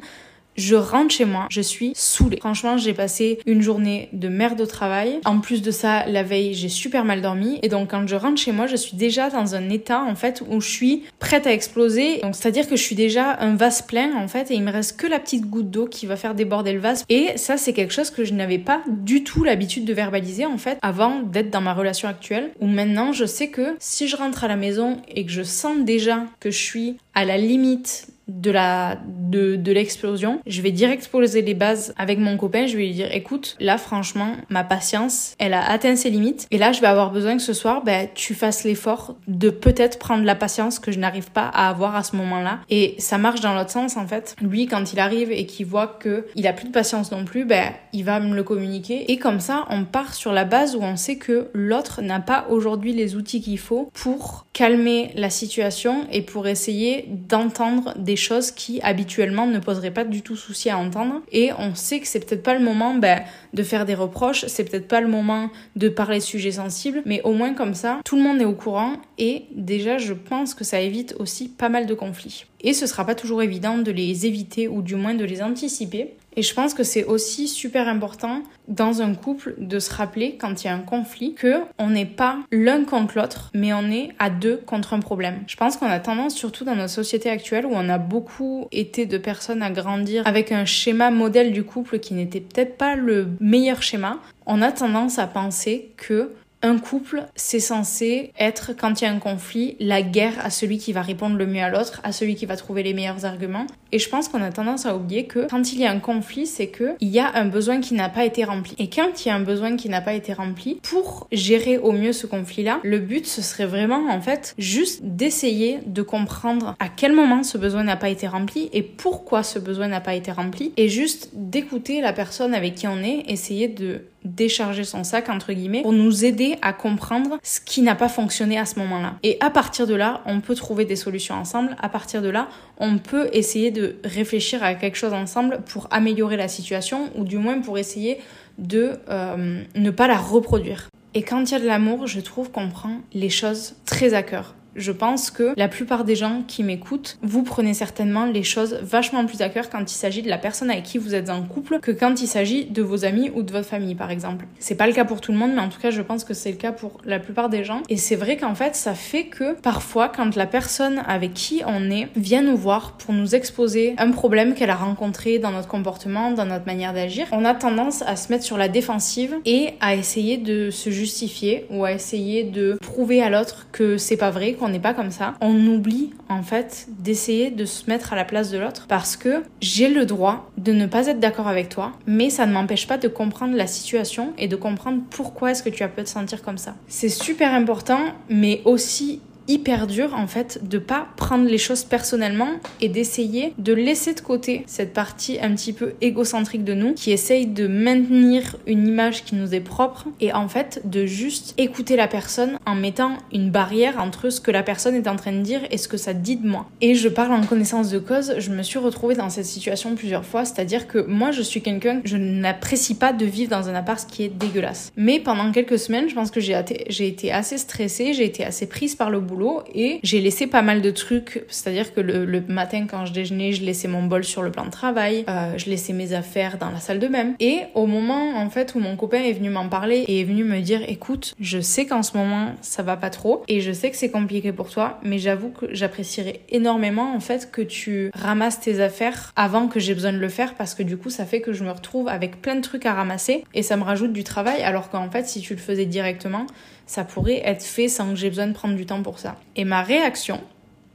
Je 0.57 0.75
rentre 0.75 1.13
chez 1.13 1.25
moi, 1.25 1.45
je 1.51 1.61
suis 1.61 1.91
saoulée. 1.93 2.37
Franchement, 2.39 2.77
j'ai 2.77 2.93
passé 2.93 3.37
une 3.45 3.61
journée 3.61 4.09
de 4.11 4.27
merde 4.27 4.59
au 4.59 4.65
travail. 4.65 5.19
En 5.23 5.39
plus 5.39 5.61
de 5.61 5.69
ça, 5.69 6.07
la 6.07 6.23
veille, 6.23 6.55
j'ai 6.55 6.67
super 6.67 7.05
mal 7.05 7.21
dormi. 7.21 7.59
Et 7.61 7.69
donc, 7.69 7.91
quand 7.91 8.07
je 8.07 8.15
rentre 8.15 8.41
chez 8.41 8.51
moi, 8.51 8.65
je 8.65 8.75
suis 8.75 8.97
déjà 8.97 9.29
dans 9.29 9.53
un 9.53 9.69
état, 9.69 10.01
en 10.01 10.15
fait, 10.15 10.43
où 10.49 10.59
je 10.59 10.67
suis 10.67 11.03
prête 11.19 11.45
à 11.45 11.53
exploser. 11.53 12.21
Donc, 12.21 12.35
c'est-à-dire 12.35 12.67
que 12.67 12.75
je 12.75 12.81
suis 12.81 12.95
déjà 12.95 13.37
un 13.39 13.55
vase 13.55 13.83
plein, 13.83 14.15
en 14.17 14.27
fait, 14.27 14.49
et 14.49 14.55
il 14.55 14.63
me 14.63 14.71
reste 14.71 14.99
que 14.99 15.05
la 15.05 15.19
petite 15.19 15.45
goutte 15.45 15.69
d'eau 15.69 15.85
qui 15.85 16.07
va 16.07 16.15
faire 16.15 16.33
déborder 16.33 16.73
le 16.73 16.79
vase. 16.79 17.05
Et 17.07 17.29
ça, 17.35 17.57
c'est 17.57 17.73
quelque 17.73 17.93
chose 17.93 18.09
que 18.09 18.25
je 18.25 18.33
n'avais 18.33 18.57
pas 18.57 18.81
du 18.87 19.23
tout 19.23 19.43
l'habitude 19.43 19.85
de 19.85 19.93
verbaliser, 19.93 20.47
en 20.47 20.57
fait, 20.57 20.79
avant 20.81 21.21
d'être 21.21 21.51
dans 21.51 21.61
ma 21.61 21.75
relation 21.75 22.09
actuelle. 22.09 22.49
Où 22.61 22.65
maintenant, 22.65 23.13
je 23.13 23.25
sais 23.25 23.49
que 23.49 23.75
si 23.77 24.07
je 24.07 24.15
rentre 24.15 24.43
à 24.43 24.47
la 24.47 24.55
maison 24.55 24.97
et 25.07 25.23
que 25.23 25.31
je 25.31 25.43
sens 25.43 25.77
déjà 25.81 26.23
que 26.39 26.49
je 26.49 26.57
suis 26.57 26.97
à 27.13 27.25
la 27.25 27.37
limite 27.37 28.07
de 28.27 28.51
la 28.51 28.97
de, 29.05 29.55
de 29.55 29.71
l'explosion, 29.71 30.41
je 30.45 30.61
vais 30.61 30.71
direct 30.71 31.07
poser 31.07 31.41
les 31.41 31.53
bases 31.53 31.93
avec 31.97 32.19
mon 32.19 32.37
copain, 32.37 32.65
je 32.65 32.77
vais 32.77 32.85
lui 32.85 32.93
dire 32.93 33.09
écoute, 33.11 33.55
là 33.59 33.77
franchement, 33.77 34.33
ma 34.49 34.63
patience, 34.63 35.35
elle 35.39 35.53
a 35.53 35.69
atteint 35.69 35.95
ses 35.95 36.09
limites. 36.09 36.47
Et 36.51 36.57
là 36.57 36.71
je 36.71 36.81
vais 36.81 36.87
avoir 36.87 37.11
besoin 37.11 37.35
que 37.35 37.41
ce 37.41 37.53
soir 37.53 37.83
ben 37.83 38.07
tu 38.13 38.33
fasses 38.33 38.63
l'effort 38.63 39.15
de 39.27 39.49
peut-être 39.49 39.99
prendre 39.99 40.23
la 40.23 40.35
patience 40.35 40.79
que 40.79 40.91
je 40.91 40.99
n'arrive 40.99 41.31
pas 41.31 41.47
à 41.47 41.69
avoir 41.69 41.95
à 41.95 42.03
ce 42.03 42.15
moment-là. 42.15 42.59
Et 42.69 42.95
ça 42.99 43.17
marche 43.17 43.41
dans 43.41 43.53
l'autre 43.53 43.71
sens 43.71 43.97
en 43.97 44.07
fait. 44.07 44.35
Lui 44.41 44.67
quand 44.67 44.93
il 44.93 44.99
arrive 44.99 45.31
et 45.31 45.45
qu'il 45.45 45.65
voit 45.65 45.87
que 45.87 46.25
il 46.35 46.47
a 46.47 46.53
plus 46.53 46.67
de 46.67 46.73
patience 46.73 47.11
non 47.11 47.25
plus, 47.25 47.45
ben 47.45 47.71
il 47.93 48.03
va 48.03 48.19
me 48.19 48.35
le 48.35 48.43
communiquer. 48.43 49.11
Et 49.11 49.17
comme 49.17 49.39
ça 49.39 49.65
on 49.69 49.85
part 49.85 50.13
sur 50.13 50.33
la 50.33 50.45
base 50.45 50.75
où 50.75 50.81
on 50.81 50.95
sait 50.95 51.17
que 51.17 51.49
l'autre 51.53 52.01
n'a 52.01 52.19
pas 52.19 52.47
aujourd'hui 52.49 52.93
les 52.93 53.15
outils 53.15 53.41
qu'il 53.41 53.59
faut 53.59 53.89
pour 53.93 54.45
calmer 54.53 55.11
la 55.15 55.29
situation 55.29 56.07
et 56.11 56.21
pour 56.21 56.47
essayer 56.47 57.05
d'entendre 57.07 57.93
des 57.97 58.16
choses 58.17 58.51
qui 58.51 58.81
habituellement 58.81 59.47
ne 59.47 59.59
poseraient 59.59 59.91
pas 59.91 60.03
du 60.03 60.21
tout 60.21 60.35
souci 60.35 60.69
à 60.69 60.77
entendre. 60.77 61.21
Et 61.31 61.51
on 61.57 61.75
sait 61.75 61.99
que 61.99 62.07
c'est 62.07 62.19
peut-être 62.19 62.43
pas 62.43 62.53
le 62.53 62.63
moment 62.63 62.93
ben, 62.93 63.21
de 63.53 63.63
faire 63.63 63.85
des 63.85 63.95
reproches, 63.95 64.45
c'est 64.47 64.65
peut-être 64.65 64.87
pas 64.87 65.01
le 65.01 65.07
moment 65.07 65.49
de 65.75 65.89
parler 65.89 66.17
de 66.17 66.23
sujets 66.23 66.53
sensibles, 66.53 67.01
mais 67.05 67.21
au 67.23 67.31
moins 67.31 67.53
comme 67.53 67.73
ça, 67.73 67.99
tout 68.03 68.17
le 68.17 68.23
monde 68.23 68.41
est 68.41 68.45
au 68.45 68.53
courant 68.53 68.93
et 69.17 69.45
déjà 69.51 69.97
je 69.97 70.13
pense 70.13 70.53
que 70.53 70.63
ça 70.63 70.81
évite 70.81 71.15
aussi 71.19 71.47
pas 71.47 71.69
mal 71.69 71.85
de 71.85 71.93
conflits. 71.93 72.45
Et 72.67 72.73
ce 72.73 72.85
sera 72.85 73.05
pas 73.05 73.15
toujours 73.15 73.41
évident 73.41 73.77
de 73.77 73.91
les 73.91 74.25
éviter 74.25 74.67
ou 74.67 74.81
du 74.81 74.95
moins 74.97 75.13
de 75.13 75.23
les 75.23 75.41
anticiper. 75.41 76.15
Et 76.35 76.41
je 76.41 76.53
pense 76.53 76.73
que 76.73 76.83
c'est 76.83 77.05
aussi 77.05 77.47
super 77.47 77.87
important 77.87 78.43
dans 78.67 79.01
un 79.01 79.15
couple 79.15 79.55
de 79.57 79.79
se 79.79 79.89
rappeler 79.93 80.35
quand 80.35 80.61
il 80.61 80.67
y 80.67 80.69
a 80.69 80.73
un 80.73 80.81
conflit 80.81 81.33
que 81.33 81.61
on 81.79 81.89
n'est 81.89 82.05
pas 82.05 82.39
l'un 82.51 82.83
contre 82.83 83.17
l'autre, 83.17 83.51
mais 83.53 83.71
on 83.71 83.89
est 83.89 84.09
à 84.19 84.29
deux 84.29 84.57
contre 84.57 84.93
un 84.93 84.99
problème. 84.99 85.45
Je 85.47 85.55
pense 85.55 85.77
qu'on 85.77 85.85
a 85.85 86.01
tendance, 86.01 86.35
surtout 86.35 86.65
dans 86.65 86.75
notre 86.75 86.89
société 86.89 87.29
actuelle 87.29 87.65
où 87.65 87.71
on 87.71 87.87
a 87.87 87.97
beaucoup 87.97 88.67
été 88.73 89.05
de 89.05 89.17
personnes 89.17 89.63
à 89.63 89.71
grandir 89.71 90.27
avec 90.27 90.51
un 90.51 90.65
schéma 90.65 91.09
modèle 91.09 91.53
du 91.53 91.63
couple 91.63 91.99
qui 91.99 92.15
n'était 92.15 92.41
peut-être 92.41 92.75
pas 92.75 92.97
le 92.97 93.29
meilleur 93.39 93.81
schéma, 93.81 94.19
on 94.45 94.61
a 94.61 94.73
tendance 94.73 95.19
à 95.19 95.27
penser 95.27 95.93
que 95.95 96.33
un 96.67 96.77
couple, 96.77 97.23
c'est 97.35 97.59
censé 97.59 98.31
être, 98.39 98.71
quand 98.77 99.01
il 99.01 99.05
y 99.05 99.07
a 99.07 99.11
un 99.11 99.19
conflit, 99.19 99.75
la 99.79 100.01
guerre 100.01 100.33
à 100.43 100.49
celui 100.49 100.77
qui 100.77 100.93
va 100.93 101.01
répondre 101.01 101.35
le 101.35 101.45
mieux 101.45 101.61
à 101.61 101.69
l'autre, 101.69 102.01
à 102.03 102.11
celui 102.11 102.35
qui 102.35 102.45
va 102.45 102.55
trouver 102.55 102.83
les 102.83 102.93
meilleurs 102.93 103.25
arguments. 103.25 103.67
Et 103.91 103.99
je 103.99 104.09
pense 104.09 104.27
qu'on 104.27 104.41
a 104.41 104.51
tendance 104.51 104.85
à 104.85 104.95
oublier 104.95 105.25
que 105.25 105.47
quand 105.49 105.71
il 105.71 105.79
y 105.79 105.85
a 105.85 105.91
un 105.91 105.99
conflit, 105.99 106.45
c'est 106.45 106.67
que 106.67 106.95
il 106.99 107.09
y 107.09 107.19
a 107.19 107.31
un 107.35 107.45
besoin 107.45 107.79
qui 107.79 107.93
n'a 107.93 108.09
pas 108.09 108.25
été 108.25 108.43
rempli. 108.43 108.75
Et 108.77 108.89
quand 108.89 109.25
il 109.25 109.29
y 109.29 109.31
a 109.31 109.35
un 109.35 109.41
besoin 109.41 109.75
qui 109.77 109.89
n'a 109.89 110.01
pas 110.01 110.13
été 110.13 110.33
rempli, 110.33 110.79
pour 110.83 111.27
gérer 111.31 111.77
au 111.77 111.91
mieux 111.91 112.13
ce 112.13 112.27
conflit-là, 112.27 112.79
le 112.83 112.99
but 112.99 113.25
ce 113.25 113.41
serait 113.41 113.65
vraiment 113.65 114.09
en 114.09 114.21
fait 114.21 114.53
juste 114.57 115.03
d'essayer 115.03 115.79
de 115.85 116.01
comprendre 116.01 116.75
à 116.79 116.89
quel 116.89 117.13
moment 117.13 117.43
ce 117.43 117.57
besoin 117.57 117.83
n'a 117.83 117.95
pas 117.95 118.09
été 118.09 118.27
rempli 118.27 118.69
et 118.73 118.83
pourquoi 118.83 119.43
ce 119.43 119.59
besoin 119.59 119.87
n'a 119.87 120.01
pas 120.01 120.15
été 120.15 120.31
rempli 120.31 120.73
et 120.77 120.89
juste 120.89 121.29
d'écouter 121.33 122.01
la 122.01 122.13
personne 122.13 122.53
avec 122.53 122.75
qui 122.75 122.87
on 122.87 122.97
est, 122.97 123.23
essayer 123.27 123.67
de 123.67 124.01
décharger 124.27 124.83
son 124.83 125.03
sac 125.03 125.29
entre 125.29 125.53
guillemets 125.53 125.81
pour 125.81 125.93
nous 125.93 126.25
aider 126.25 126.57
à 126.61 126.73
comprendre 126.73 127.37
ce 127.43 127.59
qui 127.59 127.81
n'a 127.81 127.95
pas 127.95 128.09
fonctionné 128.09 128.57
à 128.57 128.65
ce 128.65 128.79
moment-là. 128.79 129.15
Et 129.23 129.37
à 129.39 129.49
partir 129.49 129.87
de 129.87 129.95
là, 129.95 130.21
on 130.25 130.41
peut 130.41 130.55
trouver 130.55 130.85
des 130.85 130.95
solutions 130.95 131.35
ensemble. 131.35 131.75
À 131.81 131.89
partir 131.89 132.21
de 132.21 132.29
là, 132.29 132.47
on 132.77 132.97
peut 132.97 133.29
essayer 133.33 133.71
de 133.71 133.97
réfléchir 134.03 134.63
à 134.63 134.75
quelque 134.75 134.97
chose 134.97 135.13
ensemble 135.13 135.59
pour 135.65 135.87
améliorer 135.91 136.37
la 136.37 136.47
situation 136.47 137.09
ou 137.15 137.23
du 137.23 137.37
moins 137.37 137.59
pour 137.59 137.77
essayer 137.77 138.19
de 138.57 138.93
euh, 139.09 139.63
ne 139.75 139.89
pas 139.91 140.07
la 140.07 140.17
reproduire. 140.17 140.89
Et 141.13 141.23
quand 141.23 141.43
il 141.43 141.51
y 141.51 141.55
a 141.55 141.59
de 141.59 141.65
l'amour, 141.65 142.07
je 142.07 142.19
trouve 142.19 142.51
qu'on 142.51 142.69
prend 142.69 142.97
les 143.13 143.29
choses 143.29 143.75
très 143.85 144.13
à 144.13 144.23
cœur. 144.23 144.56
Je 144.77 144.91
pense 144.91 145.31
que 145.31 145.53
la 145.57 145.67
plupart 145.67 146.03
des 146.03 146.15
gens 146.15 146.43
qui 146.47 146.63
m'écoutent, 146.63 147.17
vous 147.23 147.41
prenez 147.41 147.73
certainement 147.73 148.25
les 148.25 148.43
choses 148.43 148.75
vachement 148.83 149.25
plus 149.25 149.41
à 149.41 149.49
cœur 149.49 149.69
quand 149.71 149.91
il 149.91 149.95
s'agit 149.95 150.21
de 150.21 150.29
la 150.29 150.37
personne 150.37 150.69
avec 150.69 150.83
qui 150.83 150.99
vous 150.99 151.15
êtes 151.15 151.31
en 151.31 151.41
couple 151.41 151.79
que 151.79 151.91
quand 151.91 152.21
il 152.21 152.27
s'agit 152.27 152.65
de 152.65 152.83
vos 152.83 153.03
amis 153.03 153.31
ou 153.33 153.41
de 153.41 153.51
votre 153.51 153.67
famille 153.67 153.95
par 153.95 154.11
exemple. 154.11 154.45
C'est 154.59 154.75
pas 154.75 154.85
le 154.85 154.93
cas 154.93 155.03
pour 155.03 155.19
tout 155.19 155.31
le 155.31 155.37
monde, 155.37 155.53
mais 155.55 155.61
en 155.61 155.69
tout 155.69 155.79
cas, 155.79 155.89
je 155.89 156.01
pense 156.03 156.23
que 156.23 156.35
c'est 156.35 156.51
le 156.51 156.57
cas 156.57 156.71
pour 156.71 157.01
la 157.05 157.17
plupart 157.17 157.49
des 157.49 157.63
gens. 157.63 157.81
Et 157.89 157.97
c'est 157.97 158.15
vrai 158.15 158.37
qu'en 158.37 158.53
fait, 158.53 158.75
ça 158.75 158.93
fait 158.93 159.25
que 159.25 159.59
parfois, 159.59 160.09
quand 160.09 160.35
la 160.35 160.45
personne 160.45 161.01
avec 161.07 161.33
qui 161.33 161.63
on 161.65 161.89
est 161.89 162.09
vient 162.15 162.43
nous 162.43 162.57
voir 162.57 162.93
pour 162.93 163.15
nous 163.15 163.33
exposer 163.33 163.95
un 163.97 164.11
problème 164.11 164.53
qu'elle 164.53 164.69
a 164.69 164.75
rencontré 164.75 165.39
dans 165.39 165.51
notre 165.51 165.67
comportement, 165.67 166.31
dans 166.31 166.45
notre 166.45 166.67
manière 166.67 166.93
d'agir, 166.93 167.25
on 167.31 167.45
a 167.45 167.55
tendance 167.55 168.03
à 168.03 168.15
se 168.15 168.31
mettre 168.31 168.43
sur 168.43 168.57
la 168.57 168.67
défensive 168.67 169.35
et 169.45 169.73
à 169.81 169.95
essayer 169.95 170.37
de 170.37 170.69
se 170.69 170.91
justifier 170.91 171.65
ou 171.71 171.83
à 171.83 171.93
essayer 171.93 172.43
de 172.43 172.77
prouver 172.79 173.23
à 173.23 173.29
l'autre 173.31 173.67
que 173.71 173.97
c'est 173.97 174.17
pas 174.17 174.29
vrai, 174.29 174.53
on 174.67 174.69
n'est 174.69 174.79
pas 174.79 174.93
comme 174.93 175.11
ça, 175.11 175.33
on 175.39 175.55
oublie 175.67 176.11
en 176.27 176.43
fait 176.43 176.87
d'essayer 176.99 177.51
de 177.51 177.63
se 177.63 177.89
mettre 177.89 178.11
à 178.11 178.17
la 178.17 178.25
place 178.25 178.51
de 178.51 178.57
l'autre 178.57 178.85
parce 178.89 179.15
que 179.15 179.43
j'ai 179.61 179.87
le 179.87 180.05
droit 180.05 180.51
de 180.57 180.73
ne 180.73 180.85
pas 180.85 181.07
être 181.07 181.21
d'accord 181.21 181.47
avec 181.47 181.69
toi, 181.69 181.93
mais 182.05 182.29
ça 182.29 182.45
ne 182.45 182.51
m'empêche 182.51 182.85
pas 182.85 182.97
de 182.97 183.07
comprendre 183.07 183.55
la 183.55 183.65
situation 183.65 184.33
et 184.37 184.49
de 184.49 184.57
comprendre 184.57 185.01
pourquoi 185.09 185.51
est-ce 185.51 185.63
que 185.63 185.69
tu 185.69 185.83
as 185.83 185.87
pu 185.87 186.03
te 186.03 186.09
sentir 186.09 186.41
comme 186.41 186.57
ça. 186.57 186.75
C'est 186.87 187.07
super 187.07 187.53
important, 187.53 187.99
mais 188.29 188.61
aussi 188.65 189.21
hyper 189.47 189.87
dur 189.87 190.13
en 190.15 190.27
fait 190.27 190.59
de 190.67 190.77
pas 190.77 191.07
prendre 191.15 191.45
les 191.45 191.57
choses 191.57 191.83
personnellement 191.83 192.49
et 192.81 192.89
d'essayer 192.89 193.53
de 193.57 193.73
laisser 193.73 194.13
de 194.13 194.19
côté 194.19 194.63
cette 194.67 194.93
partie 194.93 195.39
un 195.41 195.53
petit 195.55 195.73
peu 195.73 195.93
égocentrique 196.01 196.63
de 196.63 196.73
nous 196.73 196.93
qui 196.93 197.11
essaye 197.11 197.47
de 197.47 197.67
maintenir 197.67 198.57
une 198.67 198.87
image 198.87 199.23
qui 199.23 199.35
nous 199.35 199.53
est 199.53 199.61
propre 199.61 200.05
et 200.19 200.33
en 200.33 200.47
fait 200.47 200.81
de 200.85 201.05
juste 201.05 201.53
écouter 201.57 201.95
la 201.95 202.07
personne 202.07 202.59
en 202.65 202.75
mettant 202.75 203.17
une 203.31 203.49
barrière 203.49 204.01
entre 204.01 204.29
ce 204.29 204.41
que 204.41 204.51
la 204.51 204.63
personne 204.63 204.95
est 204.95 205.07
en 205.07 205.15
train 205.15 205.31
de 205.31 205.41
dire 205.41 205.61
et 205.71 205.77
ce 205.77 205.87
que 205.87 205.97
ça 205.97 206.13
dit 206.13 206.35
de 206.35 206.47
moi. 206.47 206.67
Et 206.81 206.95
je 206.95 207.09
parle 207.09 207.33
en 207.33 207.41
connaissance 207.41 207.89
de 207.89 207.99
cause, 207.99 208.35
je 208.39 208.51
me 208.51 208.63
suis 208.63 208.79
retrouvée 208.79 209.15
dans 209.15 209.29
cette 209.29 209.45
situation 209.45 209.95
plusieurs 209.95 210.25
fois, 210.25 210.45
c'est-à-dire 210.45 210.87
que 210.87 210.99
moi 210.99 211.31
je 211.31 211.41
suis 211.41 211.61
quelqu'un, 211.61 212.01
je 212.03 212.17
n'apprécie 212.17 212.95
pas 212.95 213.13
de 213.13 213.25
vivre 213.25 213.49
dans 213.49 213.69
un 213.69 213.75
appart 213.75 214.05
qui 214.09 214.23
est 214.23 214.29
dégueulasse. 214.29 214.91
Mais 214.97 215.19
pendant 215.19 215.51
quelques 215.51 215.79
semaines, 215.79 216.09
je 216.09 216.15
pense 216.15 216.31
que 216.31 216.39
j'ai 216.39 217.07
été 217.07 217.31
assez 217.31 217.57
stressée, 217.57 218.13
j'ai 218.13 218.25
été 218.25 218.43
assez 218.43 218.67
prise 218.67 218.95
par 218.95 219.09
le 219.09 219.19
boulot 219.19 219.36
et 219.73 219.99
j'ai 220.03 220.21
laissé 220.21 220.47
pas 220.47 220.61
mal 220.61 220.81
de 220.81 220.91
trucs. 220.91 221.43
C'est-à-dire 221.49 221.93
que 221.93 222.01
le, 222.01 222.41
matin 222.47 222.85
quand 222.89 223.05
je 223.05 223.13
déjeunais, 223.13 223.51
je 223.51 223.63
laissais 223.63 223.87
mon 223.87 224.03
bol 224.03 224.23
sur 224.23 224.41
le 224.41 224.51
plan 224.51 224.65
de 224.65 224.71
travail, 224.71 225.25
euh, 225.29 225.57
je 225.57 225.69
laissais 225.69 225.93
mes 225.93 226.13
affaires 226.13 226.57
dans 226.57 226.69
la 226.69 226.79
salle 226.79 226.99
de 226.99 227.07
même. 227.07 227.35
Et 227.39 227.61
au 227.73 227.85
moment 227.85 228.37
en 228.37 228.49
fait 228.49 228.75
où 228.75 228.79
mon 228.79 228.95
copain 228.95 229.21
est 229.21 229.33
venu 229.33 229.49
m'en 229.49 229.69
parler 229.69 230.05
et 230.07 230.21
est 230.21 230.23
venu 230.23 230.43
me 230.43 230.59
dire 230.61 230.81
écoute, 230.87 231.33
je 231.39 231.59
sais 231.59 231.85
qu'en 231.85 232.03
ce 232.03 232.15
moment 232.17 232.53
ça 232.61 232.83
va 232.83 232.97
pas 232.97 233.09
trop 233.09 233.43
et 233.47 233.61
je 233.61 233.71
sais 233.71 233.91
que 233.91 233.97
c'est 233.97 234.11
compliqué 234.11 234.51
pour 234.51 234.69
toi, 234.69 234.99
mais 235.03 235.19
j'avoue 235.19 235.49
que 235.49 235.67
j'apprécierais 235.71 236.41
énormément 236.49 237.13
en 237.15 237.19
fait 237.19 237.51
que 237.51 237.61
tu 237.61 238.11
ramasses 238.13 238.59
tes 238.59 238.79
affaires 238.81 239.31
avant 239.35 239.67
que 239.67 239.79
j'ai 239.79 239.93
besoin 239.93 240.13
de 240.13 240.17
le 240.17 240.29
faire 240.29 240.55
parce 240.55 240.73
que 240.73 240.83
du 240.83 240.97
coup 240.97 241.09
ça 241.09 241.25
fait 241.25 241.41
que 241.41 241.53
je 241.53 241.63
me 241.63 241.71
retrouve 241.71 242.07
avec 242.07 242.41
plein 242.41 242.55
de 242.55 242.61
trucs 242.61 242.85
à 242.85 242.93
ramasser 242.93 243.43
et 243.53 243.63
ça 243.63 243.77
me 243.77 243.83
rajoute 243.83 244.13
du 244.13 244.23
travail 244.23 244.61
alors 244.61 244.89
qu'en 244.89 245.09
fait 245.09 245.27
si 245.27 245.41
tu 245.41 245.53
le 245.53 245.59
faisais 245.59 245.85
directement 245.85 246.45
ça 246.87 247.03
pourrait 247.03 247.41
être 247.45 247.63
fait 247.63 247.89
sans 247.89 248.09
que 248.09 248.15
j'ai 248.15 248.29
besoin 248.29 248.47
de 248.47 248.53
prendre 248.53 248.75
du 248.75 248.85
temps 248.85 249.03
pour 249.03 249.19
ça. 249.19 249.35
Et 249.55 249.65
ma 249.65 249.83
réaction, 249.83 250.41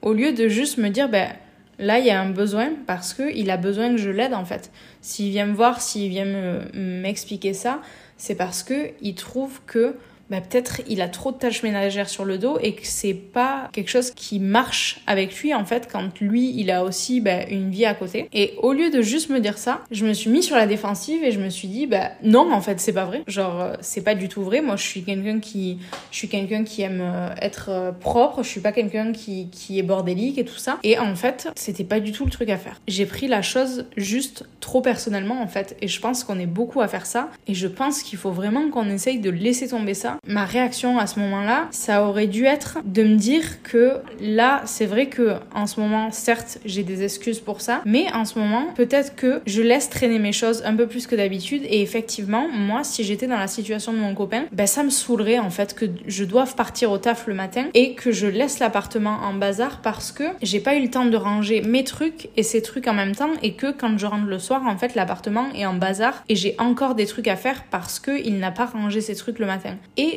au 0.00 0.12
lieu 0.12 0.32
de 0.32 0.48
juste 0.48 0.78
me 0.78 0.88
dire, 0.88 1.08
ben 1.08 1.28
là 1.78 1.98
il 1.98 2.06
y 2.06 2.10
a 2.10 2.20
un 2.20 2.30
besoin 2.30 2.70
parce 2.86 3.14
qu'il 3.14 3.50
a 3.50 3.56
besoin 3.56 3.90
que 3.90 3.98
je 3.98 4.10
l'aide 4.10 4.34
en 4.34 4.44
fait. 4.44 4.72
S'il 5.00 5.30
vient 5.30 5.46
me 5.46 5.54
voir, 5.54 5.80
s'il 5.80 6.08
vient 6.08 6.62
m'expliquer 6.74 7.52
ça, 7.52 7.80
c'est 8.16 8.34
parce 8.34 8.62
que 8.62 8.90
il 9.00 9.14
trouve 9.14 9.60
que 9.66 9.94
bah, 10.32 10.40
peut-être 10.40 10.80
il 10.88 11.02
a 11.02 11.08
trop 11.08 11.30
de 11.30 11.36
tâches 11.36 11.62
ménagères 11.62 12.08
sur 12.08 12.24
le 12.24 12.38
dos 12.38 12.56
et 12.62 12.74
que 12.74 12.86
c'est 12.86 13.12
pas 13.12 13.68
quelque 13.74 13.90
chose 13.90 14.12
qui 14.12 14.38
marche 14.38 15.02
avec 15.06 15.38
lui 15.38 15.52
en 15.52 15.66
fait 15.66 15.90
quand 15.92 16.18
lui 16.22 16.54
il 16.56 16.70
a 16.70 16.84
aussi 16.84 17.20
bah, 17.20 17.44
une 17.50 17.68
vie 17.68 17.84
à 17.84 17.92
côté. 17.92 18.30
Et 18.32 18.54
au 18.62 18.72
lieu 18.72 18.88
de 18.88 19.02
juste 19.02 19.28
me 19.28 19.40
dire 19.40 19.58
ça, 19.58 19.82
je 19.90 20.06
me 20.06 20.14
suis 20.14 20.30
mis 20.30 20.42
sur 20.42 20.56
la 20.56 20.66
défensive 20.66 21.22
et 21.22 21.32
je 21.32 21.38
me 21.38 21.50
suis 21.50 21.68
dit 21.68 21.86
bah 21.86 22.12
non 22.22 22.50
en 22.50 22.62
fait 22.62 22.80
c'est 22.80 22.94
pas 22.94 23.04
vrai. 23.04 23.24
Genre 23.26 23.60
euh, 23.60 23.74
c'est 23.82 24.00
pas 24.00 24.14
du 24.14 24.30
tout 24.30 24.42
vrai. 24.42 24.62
Moi 24.62 24.76
je 24.76 24.84
suis 24.84 25.02
quelqu'un 25.02 25.38
qui 25.38 25.76
je 26.10 26.16
suis 26.16 26.28
quelqu'un 26.28 26.64
qui 26.64 26.80
aime 26.80 27.02
euh, 27.02 27.28
être 27.42 27.66
euh, 27.68 27.92
propre. 27.92 28.42
Je 28.42 28.48
suis 28.48 28.62
pas 28.62 28.72
quelqu'un 28.72 29.12
qui 29.12 29.50
qui 29.50 29.78
est 29.78 29.82
bordélique 29.82 30.38
et 30.38 30.46
tout 30.46 30.56
ça. 30.56 30.78
Et 30.82 30.98
en 30.98 31.14
fait 31.14 31.50
c'était 31.56 31.84
pas 31.84 32.00
du 32.00 32.12
tout 32.12 32.24
le 32.24 32.30
truc 32.30 32.48
à 32.48 32.56
faire. 32.56 32.80
J'ai 32.88 33.04
pris 33.04 33.28
la 33.28 33.42
chose 33.42 33.84
juste 33.98 34.46
trop 34.60 34.80
personnellement 34.80 35.42
en 35.42 35.46
fait 35.46 35.76
et 35.82 35.88
je 35.88 36.00
pense 36.00 36.24
qu'on 36.24 36.38
est 36.38 36.46
beaucoup 36.46 36.80
à 36.80 36.88
faire 36.88 37.04
ça 37.04 37.28
et 37.46 37.52
je 37.52 37.68
pense 37.68 38.02
qu'il 38.02 38.18
faut 38.18 38.30
vraiment 38.30 38.70
qu'on 38.70 38.88
essaye 38.88 39.18
de 39.18 39.28
laisser 39.28 39.68
tomber 39.68 39.92
ça. 39.92 40.16
Ma 40.28 40.44
réaction 40.44 41.00
à 41.00 41.08
ce 41.08 41.18
moment-là, 41.18 41.66
ça 41.72 42.04
aurait 42.04 42.28
dû 42.28 42.44
être 42.44 42.78
de 42.84 43.02
me 43.02 43.16
dire 43.16 43.60
que 43.64 43.94
là 44.20 44.62
c'est 44.66 44.86
vrai 44.86 45.06
que 45.06 45.34
en 45.52 45.66
ce 45.66 45.80
moment 45.80 46.12
certes 46.12 46.58
j'ai 46.64 46.84
des 46.84 47.02
excuses 47.02 47.40
pour 47.40 47.60
ça 47.60 47.82
mais 47.86 48.06
en 48.14 48.24
ce 48.24 48.38
moment 48.38 48.66
peut-être 48.76 49.16
que 49.16 49.42
je 49.46 49.62
laisse 49.62 49.90
traîner 49.90 50.20
mes 50.20 50.30
choses 50.30 50.62
un 50.64 50.76
peu 50.76 50.86
plus 50.86 51.08
que 51.08 51.16
d'habitude. 51.16 51.62
Et 51.64 51.82
effectivement 51.82 52.46
moi 52.48 52.84
si 52.84 53.02
j'étais 53.02 53.26
dans 53.26 53.36
la 53.36 53.48
situation 53.48 53.92
de 53.92 53.98
mon 53.98 54.14
copain 54.14 54.44
ben 54.52 54.68
ça 54.68 54.84
me 54.84 54.90
saoulerait 54.90 55.40
en 55.40 55.50
fait 55.50 55.74
que 55.74 55.86
je 56.06 56.22
doive 56.22 56.54
partir 56.54 56.92
au 56.92 56.98
taf 56.98 57.26
le 57.26 57.34
matin 57.34 57.66
et 57.74 57.94
que 57.94 58.12
je 58.12 58.28
laisse 58.28 58.60
l'appartement 58.60 59.18
en 59.24 59.34
bazar 59.34 59.80
parce 59.82 60.12
que 60.12 60.24
j'ai 60.40 60.60
pas 60.60 60.76
eu 60.76 60.82
le 60.82 60.88
temps 60.88 61.06
de 61.06 61.16
ranger 61.16 61.62
mes 61.62 61.82
trucs 61.82 62.28
et 62.36 62.44
ces 62.44 62.62
trucs 62.62 62.86
en 62.86 62.94
même 62.94 63.16
temps 63.16 63.32
et 63.42 63.54
que 63.54 63.72
quand 63.72 63.98
je 63.98 64.06
rentre 64.06 64.28
le 64.28 64.38
soir 64.38 64.62
en 64.68 64.78
fait 64.78 64.94
l'appartement 64.94 65.46
est 65.52 65.66
en 65.66 65.74
bazar 65.74 66.22
et 66.28 66.36
j'ai 66.36 66.54
encore 66.60 66.94
des 66.94 67.06
trucs 67.06 67.26
à 67.26 67.34
faire 67.34 67.64
parce 67.72 67.98
que 67.98 68.24
il 68.24 68.38
n'a 68.38 68.52
pas 68.52 68.66
rangé 68.66 69.00
ses 69.00 69.16
trucs 69.16 69.40
le 69.40 69.46
matin 69.46 69.74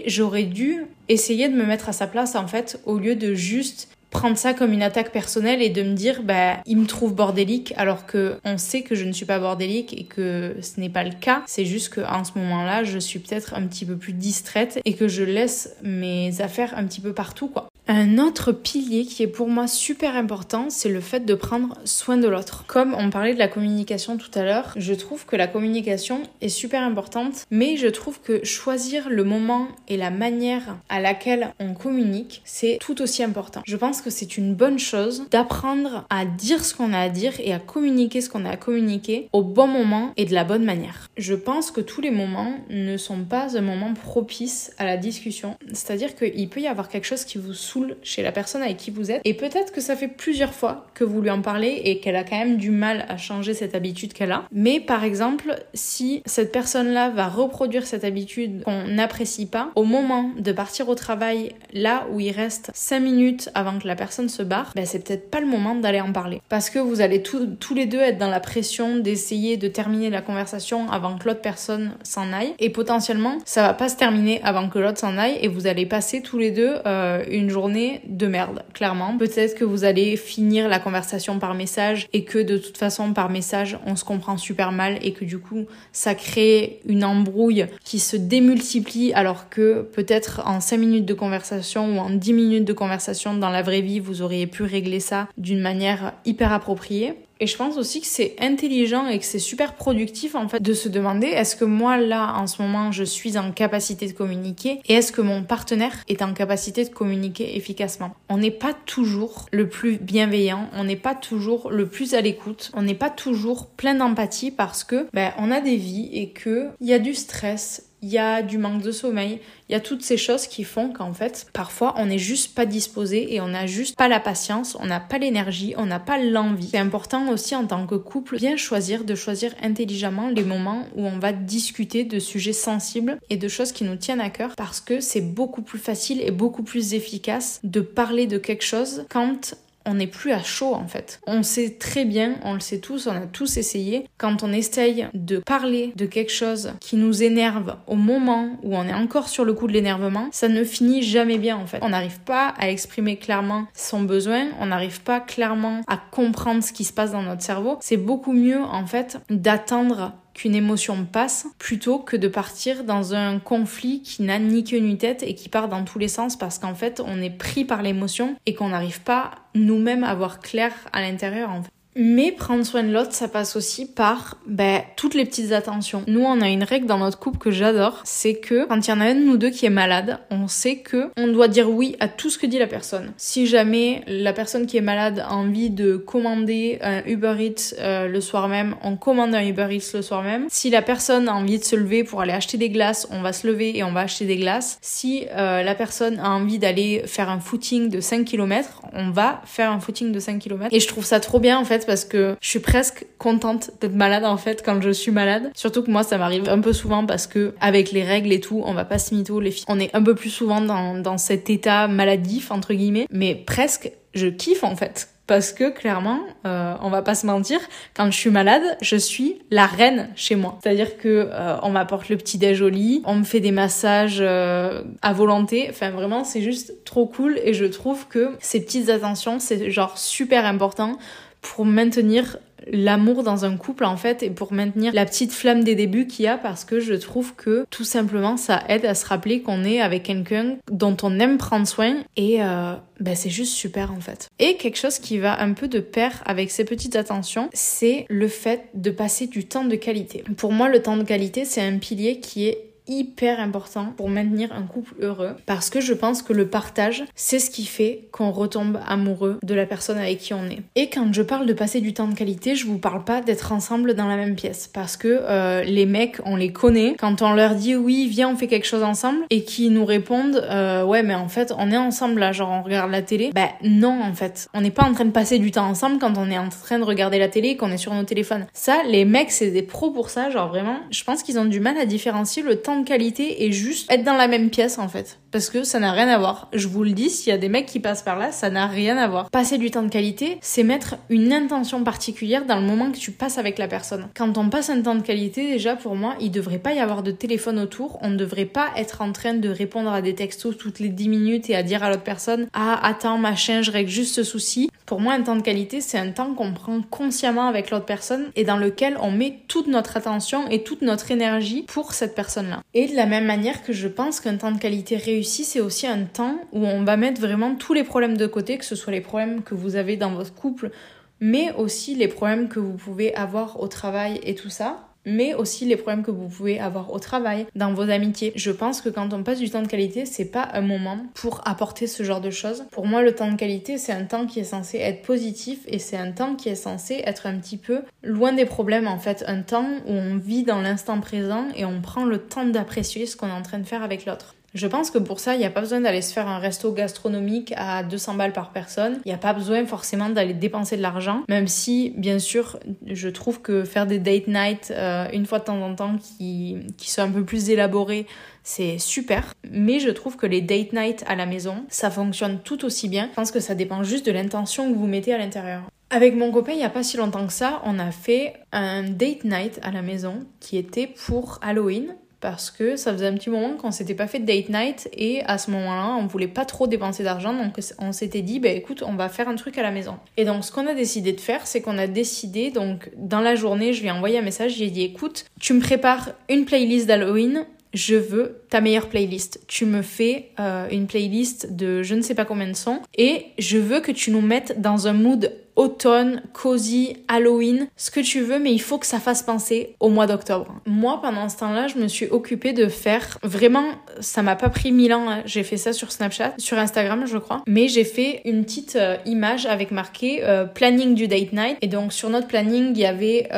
j'aurais 0.07 0.43
dû 0.43 0.85
essayer 1.09 1.49
de 1.49 1.55
me 1.55 1.65
mettre 1.65 1.89
à 1.89 1.93
sa 1.93 2.07
place 2.07 2.35
en 2.35 2.47
fait 2.47 2.79
au 2.85 2.97
lieu 2.97 3.15
de 3.15 3.33
juste 3.33 3.89
prendre 4.09 4.37
ça 4.37 4.53
comme 4.53 4.71
une 4.71 4.81
attaque 4.81 5.11
personnelle 5.11 5.61
et 5.61 5.69
de 5.69 5.83
me 5.83 5.93
dire 5.93 6.23
bah 6.23 6.57
il 6.65 6.77
me 6.77 6.85
trouve 6.85 7.13
bordélique 7.13 7.73
alors 7.75 8.05
que 8.05 8.39
on 8.45 8.57
sait 8.57 8.81
que 8.81 8.95
je 8.95 9.03
ne 9.03 9.11
suis 9.11 9.25
pas 9.25 9.39
bordélique 9.39 9.93
et 9.97 10.05
que 10.05 10.55
ce 10.61 10.79
n'est 10.79 10.89
pas 10.89 11.03
le 11.03 11.11
cas. 11.11 11.43
C'est 11.47 11.65
juste 11.65 11.89
que 11.89 12.01
ce 12.01 12.39
moment-là 12.39 12.83
je 12.83 12.97
suis 12.97 13.19
peut-être 13.19 13.53
un 13.53 13.67
petit 13.67 13.85
peu 13.85 13.97
plus 13.97 14.13
distraite 14.13 14.79
et 14.85 14.93
que 14.93 15.07
je 15.07 15.23
laisse 15.23 15.75
mes 15.83 16.41
affaires 16.41 16.73
un 16.77 16.85
petit 16.85 17.01
peu 17.01 17.13
partout 17.13 17.49
quoi 17.49 17.67
un 17.87 18.17
autre 18.17 18.51
pilier 18.51 19.05
qui 19.05 19.23
est 19.23 19.27
pour 19.27 19.47
moi 19.47 19.67
super 19.67 20.15
important, 20.15 20.67
c'est 20.69 20.89
le 20.89 21.01
fait 21.01 21.25
de 21.25 21.35
prendre 21.35 21.77
soin 21.85 22.17
de 22.17 22.27
l'autre. 22.27 22.63
Comme 22.67 22.95
on 22.97 23.09
parlait 23.09 23.33
de 23.33 23.39
la 23.39 23.47
communication 23.47 24.17
tout 24.17 24.31
à 24.33 24.43
l'heure, 24.43 24.73
je 24.75 24.93
trouve 24.93 25.25
que 25.25 25.35
la 25.35 25.47
communication 25.47 26.23
est 26.41 26.49
super 26.49 26.81
importante, 26.81 27.45
mais 27.51 27.77
je 27.77 27.87
trouve 27.87 28.19
que 28.21 28.43
choisir 28.43 29.09
le 29.09 29.23
moment 29.23 29.67
et 29.87 29.97
la 29.97 30.09
manière 30.09 30.77
à 30.89 30.99
laquelle 30.99 31.53
on 31.59 31.73
communique, 31.73 32.41
c'est 32.43 32.77
tout 32.81 33.01
aussi 33.01 33.23
important. 33.23 33.61
Je 33.65 33.77
pense 33.77 34.01
que 34.01 34.09
c'est 34.09 34.37
une 34.37 34.55
bonne 34.55 34.79
chose 34.79 35.25
d'apprendre 35.29 36.05
à 36.09 36.25
dire 36.25 36.65
ce 36.65 36.73
qu'on 36.73 36.93
a 36.93 36.99
à 36.99 37.09
dire 37.09 37.33
et 37.39 37.53
à 37.53 37.59
communiquer 37.59 38.21
ce 38.21 38.29
qu'on 38.29 38.45
a 38.45 38.51
à 38.51 38.57
communiquer 38.57 39.29
au 39.31 39.43
bon 39.43 39.67
moment 39.67 40.11
et 40.17 40.25
de 40.25 40.33
la 40.33 40.43
bonne 40.43 40.65
manière. 40.65 41.09
Je 41.17 41.35
pense 41.35 41.71
que 41.71 41.81
tous 41.81 42.01
les 42.01 42.11
moments 42.11 42.53
ne 42.69 42.97
sont 42.97 43.23
pas 43.23 43.57
un 43.57 43.61
moment 43.61 43.93
propice 43.93 44.71
à 44.77 44.85
la 44.85 44.97
discussion, 44.97 45.55
c'est-à-dire 45.67 46.15
qu'il 46.15 46.49
peut 46.49 46.61
y 46.61 46.67
avoir 46.67 46.89
quelque 46.89 47.05
chose 47.05 47.25
qui 47.25 47.37
vous 47.37 47.53
chez 48.03 48.23
la 48.23 48.31
personne 48.31 48.61
avec 48.61 48.77
qui 48.77 48.91
vous 48.91 49.11
êtes. 49.11 49.21
Et 49.23 49.33
peut-être 49.33 49.71
que 49.71 49.81
ça 49.81 49.95
fait 49.95 50.07
plusieurs 50.07 50.53
fois 50.53 50.85
que 50.93 51.03
vous 51.03 51.21
lui 51.21 51.29
en 51.29 51.41
parlez 51.41 51.81
et 51.85 51.99
qu'elle 51.99 52.15
a 52.15 52.23
quand 52.23 52.37
même 52.37 52.57
du 52.57 52.71
mal 52.71 53.05
à 53.09 53.17
changer 53.17 53.53
cette 53.53 53.75
habitude 53.75 54.13
qu'elle 54.13 54.31
a. 54.31 54.43
Mais 54.51 54.79
par 54.79 55.03
exemple, 55.03 55.55
si 55.73 56.21
cette 56.25 56.51
personne-là 56.51 57.09
va 57.09 57.27
reproduire 57.27 57.85
cette 57.85 58.03
habitude 58.03 58.63
qu'on 58.63 58.87
n'apprécie 58.87 59.45
pas, 59.45 59.71
au 59.75 59.83
moment 59.83 60.31
de 60.37 60.51
partir 60.51 60.89
au 60.89 60.95
travail, 60.95 61.53
là 61.73 62.07
où 62.11 62.19
il 62.19 62.31
reste 62.31 62.71
5 62.73 62.99
minutes 62.99 63.49
avant 63.53 63.79
que 63.79 63.87
la 63.87 63.95
personne 63.95 64.29
se 64.29 64.43
barre, 64.43 64.71
ben 64.75 64.85
c'est 64.85 65.03
peut-être 65.03 65.29
pas 65.29 65.39
le 65.39 65.47
moment 65.47 65.75
d'aller 65.75 66.01
en 66.01 66.11
parler. 66.11 66.41
Parce 66.49 66.69
que 66.69 66.79
vous 66.79 67.01
allez 67.01 67.21
tous 67.21 67.73
les 67.73 67.85
deux 67.85 67.99
être 67.99 68.17
dans 68.17 68.29
la 68.29 68.39
pression 68.39 68.97
d'essayer 68.97 69.57
de 69.57 69.67
terminer 69.67 70.09
la 70.09 70.21
conversation 70.21 70.89
avant 70.91 71.17
que 71.17 71.27
l'autre 71.27 71.41
personne 71.41 71.91
s'en 72.03 72.31
aille. 72.33 72.53
Et 72.59 72.69
potentiellement, 72.69 73.37
ça 73.45 73.61
va 73.61 73.73
pas 73.73 73.89
se 73.89 73.95
terminer 73.95 74.41
avant 74.43 74.69
que 74.69 74.79
l'autre 74.79 74.99
s'en 74.99 75.17
aille 75.17 75.37
et 75.41 75.47
vous 75.47 75.67
allez 75.67 75.85
passer 75.85 76.21
tous 76.21 76.37
les 76.37 76.51
deux 76.51 76.75
euh, 76.85 77.23
une 77.29 77.49
journée 77.49 77.64
de 77.67 78.27
merde, 78.27 78.63
clairement. 78.73 79.17
Peut-être 79.17 79.55
que 79.55 79.63
vous 79.63 79.83
allez 79.83 80.17
finir 80.17 80.67
la 80.67 80.79
conversation 80.79 81.39
par 81.39 81.55
message 81.55 82.07
et 82.13 82.23
que 82.23 82.37
de 82.37 82.57
toute 82.57 82.77
façon 82.77 83.13
par 83.13 83.29
message 83.29 83.77
on 83.85 83.95
se 83.95 84.03
comprend 84.03 84.37
super 84.37 84.71
mal 84.71 84.99
et 85.01 85.13
que 85.13 85.25
du 85.25 85.39
coup 85.39 85.65
ça 85.91 86.13
crée 86.13 86.79
une 86.85 87.03
embrouille 87.03 87.65
qui 87.83 87.99
se 87.99 88.17
démultiplie 88.17 89.13
alors 89.13 89.49
que 89.49 89.81
peut-être 89.81 90.43
en 90.45 90.59
5 90.59 90.77
minutes 90.77 91.05
de 91.05 91.13
conversation 91.13 91.97
ou 91.97 91.99
en 91.99 92.11
10 92.11 92.33
minutes 92.33 92.65
de 92.65 92.73
conversation 92.73 93.33
dans 93.33 93.49
la 93.49 93.63
vraie 93.63 93.81
vie 93.81 93.99
vous 93.99 94.21
auriez 94.21 94.47
pu 94.47 94.63
régler 94.63 94.99
ça 94.99 95.27
d'une 95.37 95.61
manière 95.61 96.13
hyper 96.25 96.53
appropriée. 96.53 97.15
Et 97.39 97.47
je 97.47 97.57
pense 97.57 97.77
aussi 97.77 97.99
que 97.99 98.07
c'est 98.07 98.35
intelligent 98.39 99.07
et 99.07 99.19
que 99.19 99.25
c'est 99.25 99.39
super 99.39 99.73
productif 99.73 100.35
en 100.35 100.47
fait 100.47 100.61
de 100.61 100.73
se 100.73 100.87
demander 100.87 101.27
est-ce 101.27 101.55
que 101.55 101.65
moi 101.65 101.97
là 101.97 102.33
en 102.37 102.47
ce 102.47 102.61
moment 102.61 102.91
je 102.91 103.03
suis 103.03 103.37
en 103.37 103.51
capacité 103.51 104.07
de 104.07 104.13
communiquer 104.13 104.79
et 104.85 104.93
est-ce 104.93 105.11
que 105.11 105.21
mon 105.21 105.43
partenaire 105.43 106.03
est 106.07 106.21
en 106.21 106.33
capacité 106.33 106.85
de 106.85 106.89
communiquer 106.89 107.57
efficacement? 107.57 108.15
On 108.29 108.37
n'est 108.37 108.51
pas 108.51 108.73
toujours 108.73 109.47
le 109.51 109.67
plus 109.67 109.97
bienveillant, 109.97 110.69
on 110.73 110.85
n'est 110.85 110.95
pas 110.95 111.15
toujours 111.15 111.71
le 111.71 111.87
plus 111.87 112.13
à 112.13 112.21
l'écoute, 112.21 112.71
on 112.73 112.83
n'est 112.83 112.93
pas 112.93 113.09
toujours 113.09 113.67
plein 113.67 113.95
d'empathie 113.95 114.51
parce 114.51 114.83
que 114.83 115.07
ben, 115.13 115.33
on 115.37 115.51
a 115.51 115.59
des 115.59 115.75
vies 115.75 116.09
et 116.13 116.29
que 116.29 116.69
il 116.79 116.87
y 116.87 116.93
a 116.93 116.99
du 116.99 117.13
stress, 117.13 117.84
il 118.01 118.09
y 118.09 118.17
a 118.17 118.41
du 118.41 118.57
manque 118.57 118.81
de 118.81 118.91
sommeil, 118.91 119.39
il 119.67 119.71
y 119.71 119.75
a 119.75 119.79
toutes 119.79 120.03
ces 120.03 120.17
choses 120.17 120.47
qui 120.47 120.63
font 120.63 120.89
qu'en 120.89 121.13
fait, 121.13 121.47
parfois, 121.53 121.95
on 121.97 122.05
n'est 122.05 122.19
juste 122.19 122.53
pas 122.53 122.65
disposé 122.65 123.33
et 123.33 123.41
on 123.41 123.47
n'a 123.47 123.65
juste 123.65 123.95
pas 123.95 124.07
la 124.07 124.19
patience, 124.19 124.77
on 124.79 124.85
n'a 124.85 124.99
pas 124.99 125.17
l'énergie, 125.17 125.73
on 125.77 125.85
n'a 125.85 125.99
pas 125.99 126.19
l'envie. 126.19 126.69
C'est 126.71 126.77
important 126.77 127.29
aussi 127.29 127.55
en 127.55 127.65
tant 127.65 127.87
que 127.87 127.95
couple, 127.95 128.37
bien 128.37 128.57
choisir, 128.57 129.03
de 129.05 129.15
choisir 129.15 129.53
intelligemment 129.61 130.29
les 130.29 130.43
moments 130.43 130.85
où 130.95 131.05
on 131.05 131.17
va 131.17 131.33
discuter 131.33 132.03
de 132.03 132.19
sujets 132.19 132.53
sensibles 132.53 133.17
et 133.29 133.37
de 133.37 133.47
choses 133.47 133.71
qui 133.71 133.83
nous 133.83 133.95
tiennent 133.95 134.21
à 134.21 134.29
cœur 134.29 134.55
parce 134.55 134.81
que 134.81 134.99
c'est 134.99 135.21
beaucoup 135.21 135.61
plus 135.61 135.79
facile 135.79 136.21
et 136.21 136.31
beaucoup 136.31 136.63
plus 136.63 136.93
efficace 136.93 137.59
de 137.63 137.81
parler 137.81 138.27
de 138.27 138.37
quelque 138.37 138.63
chose 138.63 139.05
quand 139.09 139.55
on 139.85 139.95
n'est 139.95 140.07
plus 140.07 140.31
à 140.31 140.43
chaud 140.43 140.73
en 140.73 140.87
fait. 140.87 141.19
On 141.27 141.43
sait 141.43 141.77
très 141.79 142.05
bien, 142.05 142.35
on 142.43 142.53
le 142.53 142.59
sait 142.59 142.79
tous, 142.79 143.07
on 143.07 143.11
a 143.11 143.27
tous 143.27 143.57
essayé, 143.57 144.07
quand 144.17 144.43
on 144.43 144.51
essaye 144.51 145.07
de 145.13 145.37
parler 145.39 145.93
de 145.95 146.05
quelque 146.05 146.31
chose 146.31 146.73
qui 146.79 146.97
nous 146.97 147.23
énerve 147.23 147.75
au 147.87 147.95
moment 147.95 148.57
où 148.63 148.75
on 148.75 148.83
est 148.83 148.93
encore 148.93 149.29
sur 149.29 149.45
le 149.45 149.53
coup 149.53 149.67
de 149.67 149.73
l'énervement, 149.73 150.29
ça 150.31 150.47
ne 150.47 150.63
finit 150.63 151.03
jamais 151.03 151.37
bien 151.37 151.57
en 151.57 151.65
fait. 151.65 151.79
On 151.81 151.89
n'arrive 151.89 152.19
pas 152.21 152.53
à 152.57 152.69
exprimer 152.69 153.17
clairement 153.17 153.67
son 153.73 154.01
besoin, 154.01 154.47
on 154.59 154.67
n'arrive 154.67 155.01
pas 155.01 155.19
clairement 155.19 155.81
à 155.87 155.97
comprendre 155.97 156.63
ce 156.63 156.73
qui 156.73 156.83
se 156.83 156.93
passe 156.93 157.11
dans 157.11 157.23
notre 157.23 157.43
cerveau. 157.43 157.77
C'est 157.81 157.97
beaucoup 157.97 158.33
mieux 158.33 158.61
en 158.61 158.85
fait 158.85 159.19
d'attendre 159.29 160.13
qu'une 160.35 160.53
émotion 160.53 161.05
passe 161.05 161.47
plutôt 161.57 161.97
que 161.97 162.15
de 162.17 162.27
partir 162.27 162.83
dans 162.83 163.15
un 163.15 163.39
conflit 163.39 164.01
qui 164.03 164.21
n'a 164.21 164.37
ni 164.37 164.63
queue 164.63 164.77
ni 164.77 164.97
tête 164.97 165.23
et 165.23 165.33
qui 165.33 165.49
part 165.49 165.69
dans 165.69 165.83
tous 165.83 165.97
les 165.97 166.09
sens 166.09 166.35
parce 166.35 166.59
qu'en 166.59 166.75
fait 166.75 167.01
on 167.03 167.21
est 167.21 167.31
pris 167.31 167.65
par 167.65 167.81
l'émotion 167.81 168.35
et 168.45 168.53
qu'on 168.53 168.69
n'arrive 168.69 169.01
pas 169.01 169.31
nous-mêmes 169.55 170.03
à 170.03 170.13
voir 170.13 170.39
clair 170.39 170.73
à 170.91 171.01
l'intérieur. 171.01 171.49
Mais 171.97 172.33
prendre 172.33 172.65
soin 172.65 172.83
de 172.83 172.91
l'autre, 172.91 173.13
ça 173.13 173.29
passe 173.29 173.55
aussi 173.55 173.85
par 173.85 174.37
ben, 174.45 174.81
toutes 174.97 175.13
les 175.13 175.23
petites 175.23 175.53
attentions. 175.53 176.03
Nous, 176.07 176.21
on 176.21 176.41
a 176.41 176.49
une 176.49 176.63
règle 176.63 176.87
dans 176.87 176.97
notre 176.97 177.17
couple 177.17 177.37
que 177.37 177.51
j'adore, 177.51 178.01
c'est 178.03 178.35
que 178.35 178.67
quand 178.67 178.85
il 178.85 178.89
y 178.89 178.93
en 178.93 178.99
a 178.99 179.05
un 179.05 179.15
de 179.15 179.23
nous 179.23 179.37
deux 179.37 179.49
qui 179.49 179.65
est 179.65 179.69
malade, 179.69 180.19
on 180.29 180.49
sait 180.49 180.77
que 180.77 181.09
on 181.15 181.27
doit 181.27 181.47
dire 181.47 181.69
oui 181.69 181.95
à 182.01 182.09
tout 182.09 182.29
ce 182.29 182.37
que 182.37 182.47
dit 182.47 182.59
la 182.59 182.67
personne. 182.67 183.13
Si 183.15 183.47
jamais 183.47 184.03
la 184.07 184.33
personne 184.33 184.65
qui 184.65 184.75
est 184.75 184.81
malade 184.81 185.19
a 185.19 185.33
envie 185.33 185.69
de 185.69 185.95
commander 185.95 186.79
un 186.81 187.01
Uber 187.05 187.35
Eats 187.39 187.75
euh, 187.79 188.09
le 188.09 188.19
soir 188.19 188.49
même, 188.49 188.75
on 188.83 188.97
commande 188.97 189.33
un 189.33 189.45
Uber 189.45 189.67
Eats 189.71 189.91
le 189.93 190.01
soir 190.01 190.21
même. 190.21 190.47
Si 190.49 190.69
la 190.69 190.81
personne 190.81 191.29
a 191.29 191.33
envie 191.33 191.59
de 191.59 191.63
se 191.63 191.77
lever 191.77 192.03
pour 192.03 192.19
aller 192.19 192.33
acheter 192.33 192.57
des 192.57 192.69
glaces, 192.69 193.07
on 193.09 193.21
va 193.21 193.31
se 193.31 193.47
lever 193.47 193.77
et 193.77 193.85
on 193.85 193.93
va 193.93 194.01
acheter 194.01 194.25
des 194.25 194.35
glaces. 194.35 194.79
Si 194.81 195.27
euh, 195.31 195.63
la 195.63 195.75
personne 195.75 196.19
a 196.19 196.31
envie 196.31 196.59
d'aller 196.59 197.03
faire 197.05 197.29
un 197.29 197.39
footing 197.39 197.89
de 197.89 198.01
5 198.01 198.25
km, 198.25 198.81
on 198.91 199.11
va 199.11 199.41
faire 199.45 199.71
un 199.71 199.79
footing 199.79 200.11
de 200.11 200.19
5 200.19 200.39
km. 200.39 200.75
Et 200.75 200.81
je 200.81 200.87
trouve 200.89 201.05
ça 201.05 201.21
trop 201.21 201.39
bien 201.39 201.57
en 201.57 201.63
fait 201.63 201.84
parce 201.85 202.05
que 202.05 202.35
je 202.41 202.49
suis 202.49 202.59
presque 202.59 203.05
contente 203.17 203.71
d'être 203.81 203.95
malade 203.95 204.25
en 204.25 204.37
fait 204.37 204.63
quand 204.63 204.81
je 204.81 204.89
suis 204.89 205.11
malade. 205.11 205.51
Surtout 205.55 205.83
que 205.83 205.91
moi 205.91 206.03
ça 206.03 206.17
m'arrive 206.17 206.49
un 206.49 206.59
peu 206.59 206.73
souvent 206.73 207.05
parce 207.05 207.27
que 207.27 207.53
avec 207.59 207.91
les 207.91 208.03
règles 208.03 208.31
et 208.31 208.39
tout, 208.39 208.61
on 208.65 208.73
va 208.73 208.85
pas 208.85 208.99
se 208.99 209.13
mytho 209.13 209.39
les 209.39 209.51
filles. 209.51 209.65
On 209.67 209.79
est 209.79 209.93
un 209.95 210.03
peu 210.03 210.15
plus 210.15 210.29
souvent 210.29 210.61
dans, 210.61 210.95
dans 210.95 211.17
cet 211.17 211.49
état 211.49 211.87
maladif 211.87 212.51
entre 212.51 212.73
guillemets, 212.73 213.07
mais 213.11 213.35
presque 213.35 213.91
je 214.13 214.27
kiffe 214.27 214.63
en 214.63 214.75
fait 214.75 215.09
parce 215.27 215.53
que 215.53 215.71
clairement, 215.71 216.19
euh, 216.45 216.75
on 216.81 216.89
va 216.89 217.01
pas 217.01 217.15
se 217.15 217.25
mentir, 217.25 217.59
quand 217.95 218.11
je 218.11 218.17
suis 218.17 218.29
malade, 218.29 218.61
je 218.81 218.95
suis 218.95 219.41
la 219.49 219.65
reine 219.65 220.09
chez 220.15 220.35
moi. 220.35 220.59
C'est-à-dire 220.61 220.97
que 220.97 221.29
euh, 221.31 221.57
on 221.63 221.71
m'apporte 221.71 222.09
le 222.09 222.17
petit 222.17 222.37
déj 222.37 222.61
au 222.61 222.69
lit, 222.69 223.01
on 223.05 223.15
me 223.15 223.23
fait 223.23 223.39
des 223.39 223.51
massages 223.51 224.19
euh, 224.21 224.83
à 225.01 225.13
volonté. 225.13 225.67
Enfin 225.69 225.89
vraiment, 225.89 226.23
c'est 226.23 226.41
juste 226.41 226.83
trop 226.85 227.07
cool 227.07 227.39
et 227.43 227.53
je 227.53 227.65
trouve 227.65 228.07
que 228.07 228.33
ces 228.39 228.61
petites 228.61 228.89
attentions, 228.89 229.39
c'est 229.39 229.71
genre 229.71 229.97
super 229.97 230.45
important 230.45 230.97
pour 231.45 231.65
maintenir 231.65 232.37
l'amour 232.71 233.21
dans 233.21 233.45
un 233.45 233.55
couple 233.57 233.85
en 233.85 233.97
fait 233.97 234.23
et 234.23 234.31
pour 234.31 234.51
maintenir 234.51 234.93
la 234.93 235.05
petite 235.05 235.31
flamme 235.31 235.63
des 235.63 235.75
débuts 235.75 236.07
qu'il 236.07 236.25
y 236.25 236.27
a 236.27 236.37
parce 236.37 236.65
que 236.65 236.79
je 236.79 236.93
trouve 236.95 237.35
que 237.35 237.65
tout 237.69 237.83
simplement 237.83 238.37
ça 238.37 238.63
aide 238.67 238.85
à 238.85 238.95
se 238.95 239.05
rappeler 239.05 239.41
qu'on 239.41 239.63
est 239.63 239.79
avec 239.79 240.03
quelqu'un 240.03 240.57
dont 240.71 240.97
on 241.03 241.19
aime 241.19 241.37
prendre 241.37 241.67
soin 241.67 241.97
et 242.17 242.41
euh, 242.41 242.73
ben 242.99 243.15
c'est 243.15 243.29
juste 243.29 243.53
super 243.53 243.91
en 243.91 243.99
fait. 243.99 244.29
Et 244.39 244.57
quelque 244.57 244.77
chose 244.77 244.97
qui 244.97 245.19
va 245.19 245.39
un 245.39 245.53
peu 245.53 245.67
de 245.67 245.79
pair 245.79 246.23
avec 246.25 246.49
ces 246.49 246.65
petites 246.65 246.95
attentions, 246.95 247.49
c'est 247.53 248.05
le 248.09 248.27
fait 248.27 248.69
de 248.73 248.89
passer 248.89 249.27
du 249.27 249.45
temps 249.45 249.65
de 249.65 249.75
qualité. 249.75 250.23
Pour 250.37 250.51
moi 250.51 250.69
le 250.69 250.81
temps 250.81 250.97
de 250.97 251.03
qualité 251.03 251.45
c'est 251.45 251.61
un 251.61 251.77
pilier 251.77 252.19
qui 252.19 252.47
est 252.47 252.71
hyper 252.87 253.39
important 253.39 253.93
pour 253.97 254.09
maintenir 254.09 254.51
un 254.53 254.63
couple 254.63 254.93
heureux 254.99 255.35
parce 255.45 255.69
que 255.69 255.81
je 255.81 255.93
pense 255.93 256.21
que 256.21 256.33
le 256.33 256.47
partage, 256.47 257.03
c'est 257.15 257.39
ce 257.39 257.49
qui 257.49 257.65
fait 257.65 258.07
qu'on 258.11 258.31
retombe 258.31 258.79
amoureux 258.87 259.39
de 259.43 259.53
la 259.53 259.65
personne 259.65 259.97
avec 259.97 260.19
qui 260.19 260.33
on 260.33 260.45
est. 260.45 260.61
Et 260.75 260.89
quand 260.89 261.13
je 261.13 261.21
parle 261.21 261.45
de 261.45 261.53
passer 261.53 261.81
du 261.81 261.93
temps 261.93 262.07
de 262.07 262.15
qualité, 262.15 262.55
je 262.55 262.65
vous 262.65 262.77
parle 262.77 263.03
pas 263.03 263.21
d'être 263.21 263.51
ensemble 263.51 263.93
dans 263.93 264.07
la 264.07 264.17
même 264.17 264.35
pièce 264.35 264.69
parce 264.71 264.97
que 264.97 265.07
euh, 265.07 265.63
les 265.63 265.85
mecs, 265.85 266.17
on 266.25 266.35
les 266.35 266.51
connaît. 266.51 266.95
Quand 266.97 267.21
on 267.21 267.33
leur 267.33 267.55
dit 267.55 267.75
oui, 267.75 268.07
viens, 268.07 268.29
on 268.29 268.35
fait 268.35 268.47
quelque 268.47 268.67
chose 268.67 268.83
ensemble 268.83 269.19
et 269.29 269.43
qui 269.43 269.69
nous 269.69 269.85
répondent 269.85 270.43
euh, 270.49 270.83
ouais, 270.83 271.03
mais 271.03 271.15
en 271.15 271.27
fait, 271.27 271.53
on 271.57 271.71
est 271.71 271.77
ensemble 271.77 272.19
là, 272.19 272.31
genre 272.31 272.51
on 272.51 272.63
regarde 272.63 272.91
la 272.91 273.01
télé. 273.01 273.31
Bah 273.33 273.49
non, 273.63 274.01
en 274.03 274.13
fait, 274.13 274.47
on 274.53 274.61
n'est 274.61 274.71
pas 274.71 274.83
en 274.83 274.93
train 274.93 275.05
de 275.05 275.11
passer 275.11 275.39
du 275.39 275.51
temps 275.51 275.67
ensemble 275.67 275.99
quand 275.99 276.17
on 276.17 276.29
est 276.29 276.37
en 276.37 276.49
train 276.49 276.79
de 276.79 276.83
regarder 276.83 277.19
la 277.19 277.27
télé 277.27 277.49
et 277.49 277.57
qu'on 277.57 277.71
est 277.71 277.77
sur 277.77 277.93
nos 277.93 278.03
téléphones. 278.03 278.45
Ça, 278.53 278.81
les 278.87 279.05
mecs, 279.05 279.31
c'est 279.31 279.51
des 279.51 279.63
pros 279.63 279.91
pour 279.91 280.09
ça, 280.09 280.29
genre 280.29 280.49
vraiment, 280.49 280.77
je 280.91 281.03
pense 281.03 281.23
qu'ils 281.23 281.39
ont 281.39 281.45
du 281.45 281.59
mal 281.59 281.77
à 281.77 281.85
différencier 281.85 282.43
le 282.43 282.61
temps 282.61 282.74
qualité 282.83 283.45
et 283.45 283.51
juste 283.51 283.91
être 283.91 284.03
dans 284.03 284.13
la 284.13 284.27
même 284.27 284.49
pièce 284.49 284.77
en 284.77 284.87
fait. 284.87 285.19
Parce 285.35 285.49
que 285.49 285.65
ça 285.65 285.81
n'a 285.81 285.91
rien 285.91 286.07
à 286.07 286.17
voir. 286.17 286.47
Je 286.53 286.69
vous 286.69 286.85
le 286.85 286.91
dis, 286.91 287.09
s'il 287.09 287.29
y 287.29 287.33
a 287.33 287.37
des 287.37 287.49
mecs 287.49 287.65
qui 287.65 287.81
passent 287.81 288.03
par 288.03 288.17
là, 288.17 288.31
ça 288.31 288.49
n'a 288.49 288.67
rien 288.67 288.95
à 288.95 289.05
voir. 289.09 289.29
Passer 289.29 289.57
du 289.57 289.69
temps 289.69 289.83
de 289.83 289.89
qualité, 289.89 290.37
c'est 290.39 290.63
mettre 290.63 290.95
une 291.09 291.33
intention 291.33 291.83
particulière 291.83 292.45
dans 292.45 292.55
le 292.55 292.65
moment 292.65 292.89
que 292.89 292.97
tu 292.97 293.11
passes 293.11 293.37
avec 293.37 293.57
la 293.57 293.67
personne. 293.67 294.07
Quand 294.15 294.37
on 294.37 294.49
passe 294.49 294.69
un 294.69 294.81
temps 294.81 294.95
de 294.95 295.01
qualité, 295.01 295.51
déjà 295.51 295.75
pour 295.75 295.97
moi, 295.97 296.15
il 296.21 296.31
devrait 296.31 296.57
pas 296.57 296.71
y 296.71 296.79
avoir 296.79 297.03
de 297.03 297.11
téléphone 297.11 297.59
autour. 297.59 297.99
On 298.01 298.11
ne 298.11 298.15
devrait 298.15 298.45
pas 298.45 298.69
être 298.77 299.01
en 299.01 299.11
train 299.11 299.33
de 299.33 299.49
répondre 299.49 299.91
à 299.91 300.01
des 300.01 300.15
textos 300.15 300.57
toutes 300.57 300.79
les 300.79 300.87
10 300.87 301.09
minutes 301.09 301.49
et 301.49 301.55
à 301.57 301.63
dire 301.63 301.83
à 301.83 301.89
l'autre 301.89 302.03
personne 302.03 302.47
Ah, 302.53 302.79
attends, 302.81 303.17
machin, 303.17 303.61
je 303.61 303.71
règle 303.71 303.89
juste 303.89 304.15
ce 304.15 304.23
souci. 304.23 304.69
Pour 304.85 305.01
moi, 305.01 305.13
un 305.13 305.21
temps 305.23 305.35
de 305.35 305.41
qualité, 305.41 305.81
c'est 305.81 305.97
un 305.97 306.11
temps 306.11 306.33
qu'on 306.35 306.53
prend 306.53 306.79
consciemment 306.81 307.47
avec 307.47 307.71
l'autre 307.71 307.85
personne 307.85 308.27
et 308.35 308.43
dans 308.43 308.57
lequel 308.57 308.97
on 309.01 309.11
met 309.11 309.39
toute 309.47 309.67
notre 309.67 309.97
attention 309.97 310.47
et 310.49 310.63
toute 310.63 310.83
notre 310.83 311.11
énergie 311.11 311.63
pour 311.63 311.93
cette 311.93 312.13
personne-là. 312.13 312.61
Et 312.73 312.87
de 312.87 312.95
la 312.95 313.07
même 313.07 313.25
manière 313.25 313.63
que 313.63 313.73
je 313.73 313.87
pense 313.87 314.19
qu'un 314.19 314.37
temps 314.37 314.51
de 314.51 314.59
qualité 314.59 314.95
réussi, 314.95 315.24
c'est 315.25 315.59
aussi 315.59 315.87
un 315.87 316.03
temps 316.03 316.37
où 316.51 316.65
on 316.65 316.83
va 316.83 316.97
mettre 316.97 317.21
vraiment 317.21 317.55
tous 317.55 317.73
les 317.73 317.83
problèmes 317.83 318.17
de 318.17 318.27
côté, 318.27 318.57
que 318.57 318.65
ce 318.65 318.75
soit 318.75 318.93
les 318.93 319.01
problèmes 319.01 319.43
que 319.43 319.55
vous 319.55 319.75
avez 319.75 319.97
dans 319.97 320.13
votre 320.13 320.33
couple, 320.33 320.71
mais 321.19 321.53
aussi 321.53 321.95
les 321.95 322.07
problèmes 322.07 322.47
que 322.47 322.59
vous 322.59 322.73
pouvez 322.73 323.13
avoir 323.15 323.59
au 323.59 323.67
travail 323.67 324.19
et 324.23 324.35
tout 324.35 324.49
ça 324.49 324.85
mais 325.05 325.33
aussi 325.35 325.65
les 325.65 325.77
problèmes 325.77 326.03
que 326.03 326.11
vous 326.11 326.27
pouvez 326.27 326.59
avoir 326.59 326.91
au 326.91 326.99
travail, 326.99 327.45
dans 327.55 327.73
vos 327.73 327.89
amitiés. 327.89 328.33
Je 328.35 328.51
pense 328.51 328.81
que 328.81 328.89
quand 328.89 329.13
on 329.13 329.23
passe 329.23 329.39
du 329.39 329.49
temps 329.49 329.61
de 329.61 329.67
qualité, 329.67 330.05
c'est 330.05 330.25
pas 330.25 330.49
un 330.53 330.61
moment 330.61 330.97
pour 331.13 331.41
apporter 331.47 331.87
ce 331.87 332.03
genre 332.03 332.21
de 332.21 332.31
choses. 332.31 332.65
Pour 332.71 332.87
moi, 332.87 333.01
le 333.01 333.13
temps 333.13 333.31
de 333.31 333.37
qualité, 333.37 333.77
c'est 333.77 333.91
un 333.91 334.05
temps 334.05 334.25
qui 334.25 334.39
est 334.39 334.45
censé 334.45 334.79
être 334.79 335.03
positif 335.03 335.59
et 335.67 335.79
c'est 335.79 335.97
un 335.97 336.11
temps 336.11 336.35
qui 336.35 336.49
est 336.49 336.55
censé 336.55 337.01
être 337.05 337.27
un 337.27 337.37
petit 337.37 337.57
peu 337.57 337.81
loin 338.03 338.33
des 338.33 338.45
problèmes 338.45 338.87
en 338.87 338.97
fait, 338.97 339.23
un 339.27 339.41
temps 339.41 339.67
où 339.85 339.91
on 339.91 340.17
vit 340.17 340.43
dans 340.43 340.61
l'instant 340.61 340.99
présent 340.99 341.45
et 341.55 341.65
on 341.65 341.81
prend 341.81 342.05
le 342.05 342.17
temps 342.17 342.45
d'apprécier 342.45 343.05
ce 343.05 343.15
qu'on 343.15 343.27
est 343.27 343.31
en 343.31 343.43
train 343.43 343.59
de 343.59 343.65
faire 343.65 343.83
avec 343.83 344.05
l'autre. 344.05 344.35
Je 344.55 344.67
pense 344.67 344.89
que 344.89 344.97
pour 344.97 345.19
ça, 345.19 345.35
il 345.35 345.39
n'y 345.39 345.45
a 345.45 345.49
pas 345.49 345.59
besoin 345.59 345.81
d'aller 345.81 346.01
se 346.01 346.13
faire 346.13 346.29
un 346.29 346.39
resto 346.39 346.71
gastronomique 346.71 347.53
à 347.57 347.83
200 347.83 348.13
balles 348.13 348.31
par 348.31 348.51
personne. 348.51 349.01
Il 349.03 349.09
n'y 349.09 349.13
a 349.13 349.17
pas 349.17 349.33
besoin 349.33 349.65
forcément 349.65 350.07
d'aller 350.07 350.33
dépenser 350.33 350.77
de 350.77 350.81
l'argent, 350.81 351.23
même 351.27 351.47
si, 351.47 351.93
bien 351.97 352.19
sûr, 352.19 352.57
je 352.87 353.09
trouve 353.09 353.41
que 353.41 353.65
faire 353.65 353.85
des 353.85 353.99
date 353.99 354.27
night 354.27 354.71
euh, 354.71 355.07
une 355.11 355.25
fois 355.25 355.39
de 355.39 355.43
temps 355.43 355.61
en 355.61 355.75
temps 355.75 355.97
qui, 355.97 356.55
qui 356.77 356.89
sont 356.89 357.01
un 357.01 357.11
peu 357.11 357.25
plus 357.25 357.49
élaborés, 357.49 358.07
c'est 358.43 358.77
super. 358.77 359.33
Mais 359.51 359.81
je 359.81 359.89
trouve 359.89 360.15
que 360.15 360.25
les 360.25 360.41
date 360.41 360.71
night 360.71 361.03
à 361.05 361.15
la 361.15 361.25
maison, 361.25 361.65
ça 361.67 361.91
fonctionne 361.91 362.39
tout 362.41 362.63
aussi 362.63 362.87
bien. 362.87 363.09
Je 363.11 363.15
pense 363.15 363.31
que 363.31 363.41
ça 363.41 363.55
dépend 363.55 363.83
juste 363.83 364.05
de 364.05 364.13
l'intention 364.13 364.71
que 364.71 364.77
vous 364.77 364.87
mettez 364.87 365.13
à 365.13 365.17
l'intérieur. 365.17 365.63
Avec 365.89 366.15
mon 366.15 366.31
copain, 366.31 366.53
il 366.53 366.57
n'y 366.57 366.63
a 366.63 366.69
pas 366.69 366.83
si 366.83 366.95
longtemps 366.95 367.27
que 367.27 367.33
ça, 367.33 367.61
on 367.65 367.77
a 367.77 367.91
fait 367.91 368.33
un 368.53 368.83
date 368.83 369.25
night 369.25 369.59
à 369.63 369.71
la 369.71 369.81
maison 369.81 370.21
qui 370.39 370.57
était 370.57 370.87
pour 370.87 371.39
Halloween 371.41 371.95
parce 372.25 372.49
que 372.49 372.75
ça 372.75 372.91
faisait 372.91 373.05
un 373.05 373.13
petit 373.13 373.29
moment 373.29 373.51
qu'on 373.51 373.69
s'était 373.69 373.93
pas 373.93 374.07
fait 374.07 374.17
de 374.17 374.25
date 374.25 374.49
night 374.49 374.89
et 374.97 375.21
à 375.25 375.37
ce 375.37 375.51
moment-là, 375.51 375.95
on 375.95 376.07
voulait 376.07 376.27
pas 376.27 376.43
trop 376.43 376.65
dépenser 376.65 377.03
d'argent 377.03 377.35
donc 377.35 377.59
on 377.77 377.91
s'était 377.91 378.23
dit 378.23 378.39
bah 378.39 378.49
écoute, 378.49 378.83
on 378.83 378.95
va 378.95 379.09
faire 379.09 379.29
un 379.29 379.35
truc 379.35 379.59
à 379.59 379.61
la 379.61 379.69
maison. 379.69 379.97
Et 380.17 380.25
donc 380.25 380.43
ce 380.43 380.51
qu'on 380.51 380.65
a 380.65 380.73
décidé 380.73 381.13
de 381.13 381.21
faire, 381.21 381.45
c'est 381.45 381.61
qu'on 381.61 381.77
a 381.77 381.85
décidé 381.85 382.49
donc 382.49 382.89
dans 382.97 383.19
la 383.21 383.35
journée, 383.35 383.73
je 383.73 383.81
lui 383.81 383.89
ai 383.89 383.91
envoyé 383.91 384.17
un 384.17 384.23
message, 384.23 384.55
j'ai 384.55 384.71
dit 384.71 384.81
écoute, 384.81 385.25
tu 385.39 385.53
me 385.53 385.59
prépares 385.59 386.13
une 386.27 386.45
playlist 386.45 386.87
d'Halloween 386.87 387.45
je 387.75 387.95
veux 387.95 388.41
ta 388.49 388.61
meilleure 388.61 388.87
playlist. 388.87 389.41
Tu 389.47 389.65
me 389.65 389.81
fais 389.81 390.29
euh, 390.39 390.67
une 390.71 390.87
playlist 390.87 391.53
de 391.55 391.83
je 391.83 391.93
ne 391.93 392.01
sais 392.01 392.15
pas 392.15 392.23
combien 392.23 392.47
de 392.47 392.55
sons 392.55 392.79
et 392.97 393.27
je 393.37 393.57
veux 393.57 393.81
que 393.81 393.91
tu 393.91 394.11
nous 394.11 394.21
mettes 394.21 394.61
dans 394.61 394.87
un 394.87 394.93
mood 394.93 395.31
automne, 395.55 396.21
cozy, 396.33 396.97
Halloween, 397.07 397.67
ce 397.75 397.91
que 397.91 397.99
tu 397.99 398.21
veux, 398.21 398.39
mais 398.39 398.51
il 398.51 398.61
faut 398.61 398.77
que 398.77 398.85
ça 398.85 398.99
fasse 398.99 399.23
penser 399.23 399.75
au 399.79 399.89
mois 399.89 400.07
d'octobre. 400.07 400.53
Moi, 400.65 400.99
pendant 401.01 401.29
ce 401.29 401.37
temps-là, 401.37 401.67
je 401.67 401.77
me 401.77 401.87
suis 401.87 402.07
occupée 402.07 402.53
de 402.53 402.67
faire 402.67 403.17
vraiment, 403.23 403.65
ça 403.99 404.21
m'a 404.21 404.35
pas 404.35 404.49
pris 404.49 404.71
mille 404.71 404.93
ans, 404.93 405.09
hein. 405.09 405.21
j'ai 405.25 405.43
fait 405.43 405.57
ça 405.57 405.73
sur 405.73 405.91
Snapchat, 405.91 406.33
sur 406.37 406.57
Instagram, 406.57 407.05
je 407.05 407.17
crois, 407.17 407.43
mais 407.47 407.67
j'ai 407.67 407.83
fait 407.83 408.21
une 408.25 408.43
petite 408.43 408.75
euh, 408.75 408.97
image 409.05 409.45
avec 409.45 409.71
marqué 409.71 410.23
euh, 410.23 410.45
planning 410.45 410.95
du 410.95 411.07
date 411.07 411.33
night. 411.33 411.57
Et 411.61 411.67
donc, 411.67 411.93
sur 411.93 412.09
notre 412.09 412.27
planning, 412.27 412.71
il 412.75 412.79
y 412.79 412.85
avait 412.85 413.29